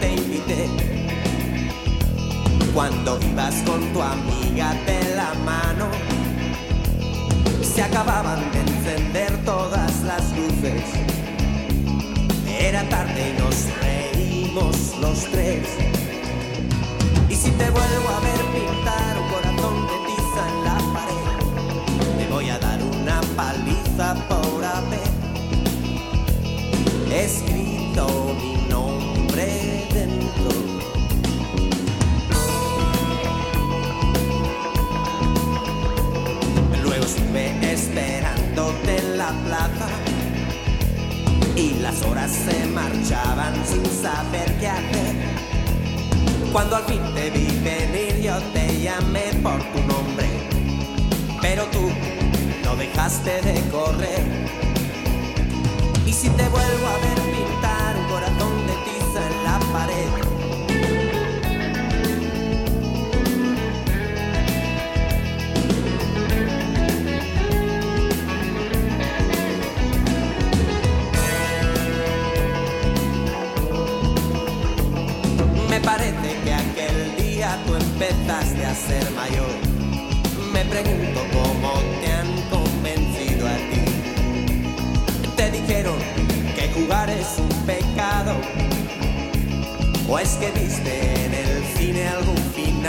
Te 0.00 0.14
invité. 0.14 0.68
Cuando 2.74 3.18
ibas 3.32 3.54
con 3.66 3.80
tu 3.92 4.00
amiga 4.00 4.74
de 4.86 5.16
la 5.16 5.34
mano 5.44 5.88
se 7.62 7.82
acababan 7.82 8.40
de 8.52 8.60
encender 8.60 9.44
todas 9.44 10.02
las 10.02 10.22
luces. 10.36 10.82
Era 12.46 12.88
tarde 12.88 13.30
y 13.30 13.40
nos 13.40 13.56
reímos 13.82 14.76
los 15.00 15.24
tres. 15.30 15.66
Y 17.28 17.34
si 17.34 17.50
te 17.52 17.70
vuelvo 17.70 18.08
a 18.08 18.20
ver 18.20 18.40
pintar 18.54 19.18
un 19.18 19.39
esperándote 37.90 38.98
en 38.98 39.18
la 39.18 39.30
plaza 39.46 39.88
y 41.56 41.74
las 41.80 42.02
horas 42.02 42.30
se 42.30 42.66
marchaban 42.66 43.54
sin 43.66 43.84
saber 43.84 44.52
qué 44.60 44.68
hacer. 44.68 45.14
Cuando 46.52 46.76
al 46.76 46.84
fin 46.84 47.02
te 47.14 47.30
vi 47.30 47.46
venir 47.64 48.22
yo 48.22 48.38
te 48.52 48.80
llamé 48.80 49.32
por 49.42 49.58
tu 49.72 49.80
nombre, 49.92 50.28
pero 51.42 51.64
tú 51.66 51.90
no 52.64 52.76
dejaste 52.76 53.42
de 53.42 53.60
correr. 53.70 54.24
Y 56.06 56.12
si 56.12 56.28
te 56.30 56.48
vuelvo 56.48 56.86
a 56.86 56.96
ver 57.06 57.20
pintar 57.34 57.96
un 57.96 58.04
corazón 58.08 58.66
de 58.68 58.74
tiza 58.84 59.20
en 59.26 59.44
la 59.44 59.58
pared, 59.72 60.29
empezaste 78.00 78.64
a 78.64 78.74
ser 78.74 79.10
mayor. 79.10 79.50
Me 80.54 80.64
pregunto 80.64 81.20
cómo 81.32 81.74
te 82.00 82.10
han 82.10 82.32
convencido 82.48 83.46
a 83.46 83.56
ti. 83.56 83.84
Te 85.36 85.50
dijeron 85.50 85.98
que 86.54 86.70
jugar 86.72 87.10
es 87.10 87.38
un 87.38 87.66
pecado. 87.66 88.36
¿O 90.08 90.18
es 90.18 90.30
que 90.36 90.50
viste 90.52 91.24
en 91.26 91.34
el 91.34 91.64
cine 91.76 92.08
algún 92.08 92.36
final 92.54 92.79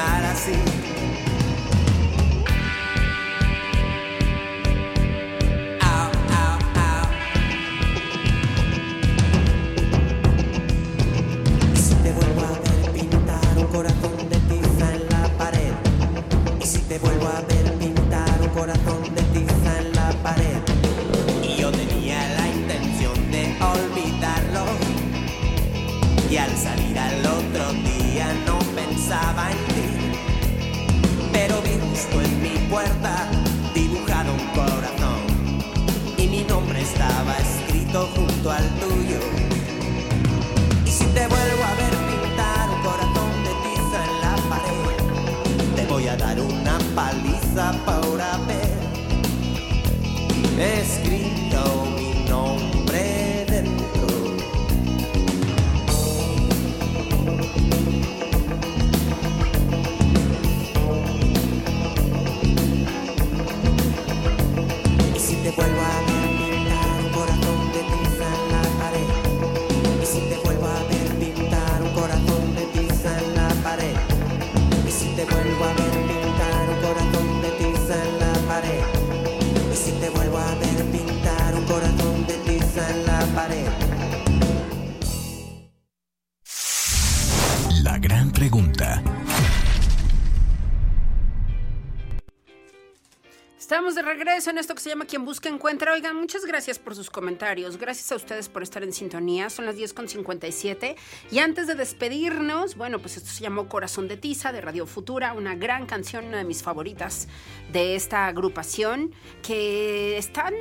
Estamos 93.62 93.93
de 93.93 94.01
regreso 94.01 94.49
en 94.49 94.57
esto 94.57 94.74
que 94.74 94.82
se 94.82 94.89
llama 94.89 95.05
Quien 95.05 95.24
Busca 95.24 95.47
Encuentra. 95.47 95.93
Oigan, 95.93 96.16
muchas 96.16 96.45
gracias 96.45 96.80
por 96.80 96.95
sus 96.95 97.12
comentarios. 97.12 97.78
Gracias 97.78 98.12
a 98.12 98.16
ustedes 98.16 98.49
por 98.49 98.64
estar 98.64 98.82
en 98.82 98.91
sintonía. 98.91 99.51
Son 99.51 99.68
las 99.68 99.78
10.57. 99.78 100.95
Y 101.30 101.38
antes 101.38 101.68
de 101.68 101.76
despedirnos, 101.76 102.76
bueno, 102.76 102.97
pues 102.97 103.18
esto 103.18 103.30
se 103.30 103.43
llamó 103.43 103.70
Corazón 103.70 104.07
de 104.07 104.18
Tiza 104.18 104.51
de 104.51 104.62
Radio 104.62 104.88
Futura, 104.88 105.34
una 105.34 105.53
gran 105.53 105.86
canción, 105.86 106.26
una 106.26 106.38
de 106.38 106.43
mis 106.43 106.64
favoritas 106.64 107.28
de 107.72 107.95
esta 107.95 108.26
agrupación, 108.26 109.14
que 109.43 110.18
están 110.18 110.55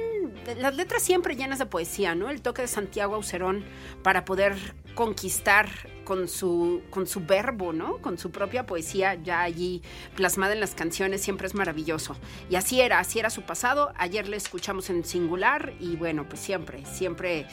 las 0.59 0.76
letras 0.76 1.03
siempre 1.03 1.36
llenas 1.36 1.59
de 1.59 1.64
poesía, 1.64 2.14
¿no? 2.14 2.28
El 2.28 2.42
toque 2.42 2.61
de 2.61 2.68
Santiago 2.68 3.14
Aucerón 3.14 3.64
para 4.03 4.26
poder 4.26 4.74
conquistar 4.95 5.68
con 6.05 6.26
su, 6.26 6.82
con 6.91 7.07
su 7.07 7.20
verbo, 7.20 7.72
¿no? 7.72 7.99
Con 7.99 8.18
su 8.18 8.30
propia 8.30 8.66
poesía 8.66 9.14
ya 9.14 9.43
allí 9.43 9.82
plasmada 10.16 10.55
en 10.55 10.61
las 10.61 10.74
canciones, 10.74 11.22
siempre 11.22 11.47
es 11.47 11.55
maravilloso. 11.55 12.16
Y 12.49 12.57
así 12.57 12.80
era, 12.80 12.99
así 12.99 13.18
era 13.18 13.30
su 13.30 13.43
pasado. 13.43 13.93
Ayer 13.97 14.28
le 14.28 14.36
escuchamos 14.36 14.91
en 14.91 15.05
singular 15.05 15.72
y 15.78 15.97
bueno, 15.97 16.28
pues 16.28 16.41
siempre, 16.41 16.84
siempre 16.84 17.47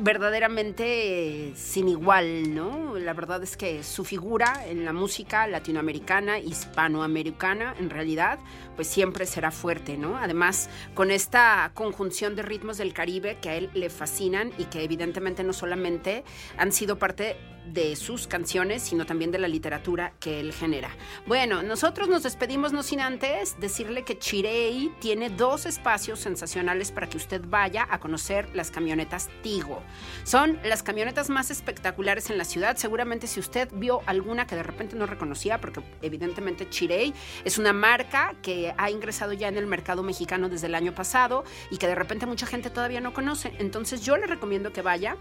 verdaderamente 0.00 1.48
eh, 1.48 1.52
sin 1.54 1.88
igual, 1.88 2.54
¿no? 2.54 2.96
La 2.96 3.12
verdad 3.12 3.42
es 3.42 3.56
que 3.56 3.82
su 3.82 4.04
figura 4.04 4.64
en 4.66 4.84
la 4.84 4.92
música 4.92 5.46
latinoamericana, 5.46 6.38
hispanoamericana, 6.38 7.74
en 7.78 7.90
realidad, 7.90 8.38
pues 8.76 8.88
siempre 8.88 9.26
será 9.26 9.50
fuerte, 9.50 9.96
¿no? 9.96 10.16
Además, 10.16 10.68
con 10.94 11.10
esta 11.10 11.70
conjunción 11.74 12.36
de 12.36 12.42
ritmos 12.42 12.78
del 12.78 12.92
Caribe 12.92 13.38
que 13.40 13.48
a 13.48 13.54
él 13.56 13.70
le 13.74 13.90
fascinan 13.90 14.52
y 14.58 14.64
que 14.66 14.84
evidentemente 14.84 15.42
no 15.42 15.52
solamente 15.52 16.24
han 16.58 16.70
sido 16.72 16.98
parte 16.98 17.36
de 17.72 17.96
sus 17.96 18.26
canciones, 18.26 18.82
sino 18.82 19.06
también 19.06 19.30
de 19.30 19.38
la 19.38 19.48
literatura 19.48 20.12
que 20.20 20.40
él 20.40 20.52
genera. 20.52 20.90
Bueno, 21.26 21.62
nosotros 21.62 22.08
nos 22.08 22.22
despedimos 22.22 22.72
no 22.72 22.82
sin 22.82 23.00
antes 23.00 23.58
decirle 23.58 24.04
que 24.04 24.18
Chirey 24.18 24.92
tiene 25.00 25.30
dos 25.30 25.66
espacios 25.66 26.20
sensacionales 26.20 26.92
para 26.92 27.08
que 27.08 27.16
usted 27.16 27.42
vaya 27.46 27.86
a 27.90 27.98
conocer 27.98 28.48
las 28.54 28.70
camionetas 28.70 29.28
Tigo. 29.42 29.82
Son 30.24 30.58
las 30.64 30.82
camionetas 30.82 31.30
más 31.30 31.50
espectaculares 31.50 32.30
en 32.30 32.38
la 32.38 32.44
ciudad. 32.44 32.76
Seguramente 32.76 33.26
si 33.26 33.40
usted 33.40 33.68
vio 33.72 34.00
alguna 34.06 34.46
que 34.46 34.56
de 34.56 34.62
repente 34.62 34.96
no 34.96 35.06
reconocía, 35.06 35.60
porque 35.60 35.82
evidentemente 36.02 36.68
Chirey 36.68 37.14
es 37.44 37.58
una 37.58 37.72
marca 37.72 38.34
que 38.42 38.65
ha 38.76 38.90
ingresado 38.90 39.32
ya 39.32 39.48
en 39.48 39.56
el 39.56 39.66
mercado 39.66 40.02
mexicano 40.02 40.48
desde 40.48 40.66
el 40.66 40.74
año 40.74 40.94
pasado 40.94 41.44
y 41.70 41.78
que 41.78 41.86
de 41.86 41.94
repente 41.94 42.26
mucha 42.26 42.46
gente 42.46 42.70
todavía 42.70 43.00
no 43.00 43.12
conoce. 43.12 43.52
Entonces 43.58 44.02
yo 44.02 44.16
le 44.16 44.26
recomiendo 44.26 44.72
que 44.72 44.82
vaya 44.82 45.16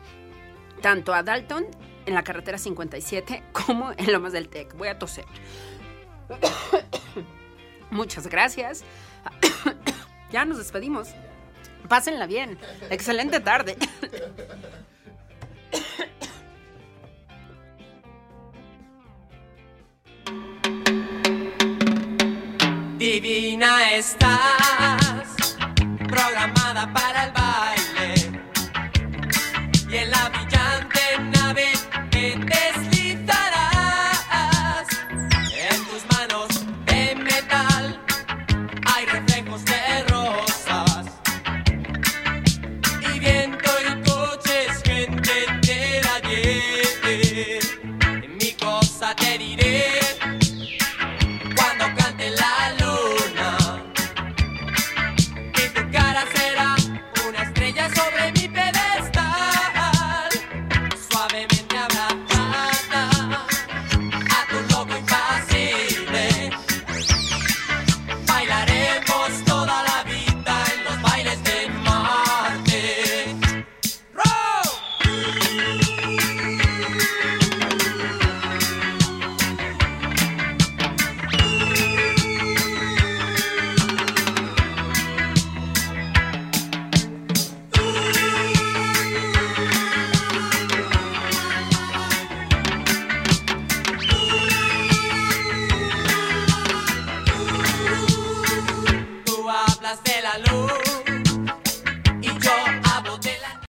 tanto 0.82 1.14
a 1.14 1.24
Dalton 1.24 1.66
en 2.06 2.14
la 2.14 2.24
carretera 2.24 2.58
57 2.58 3.44
como 3.52 3.92
en 3.98 4.12
Lomas 4.12 4.34
del 4.34 4.50
Tec. 4.50 4.76
Voy 4.76 4.88
a 4.88 5.00
toser. 5.00 5.26
Muchas 7.90 8.28
gracias. 8.28 8.84
ya 10.32 10.46
nos 10.46 10.58
despedimos. 10.58 11.10
Pásenla 11.88 12.26
bien. 12.26 12.58
Excelente 12.90 13.40
tarde. 13.40 13.78
Divina 23.22 23.94
estás, 23.94 25.38
programada 26.06 26.92
para 26.92 27.24
el 27.24 27.32
baile. 27.32 27.75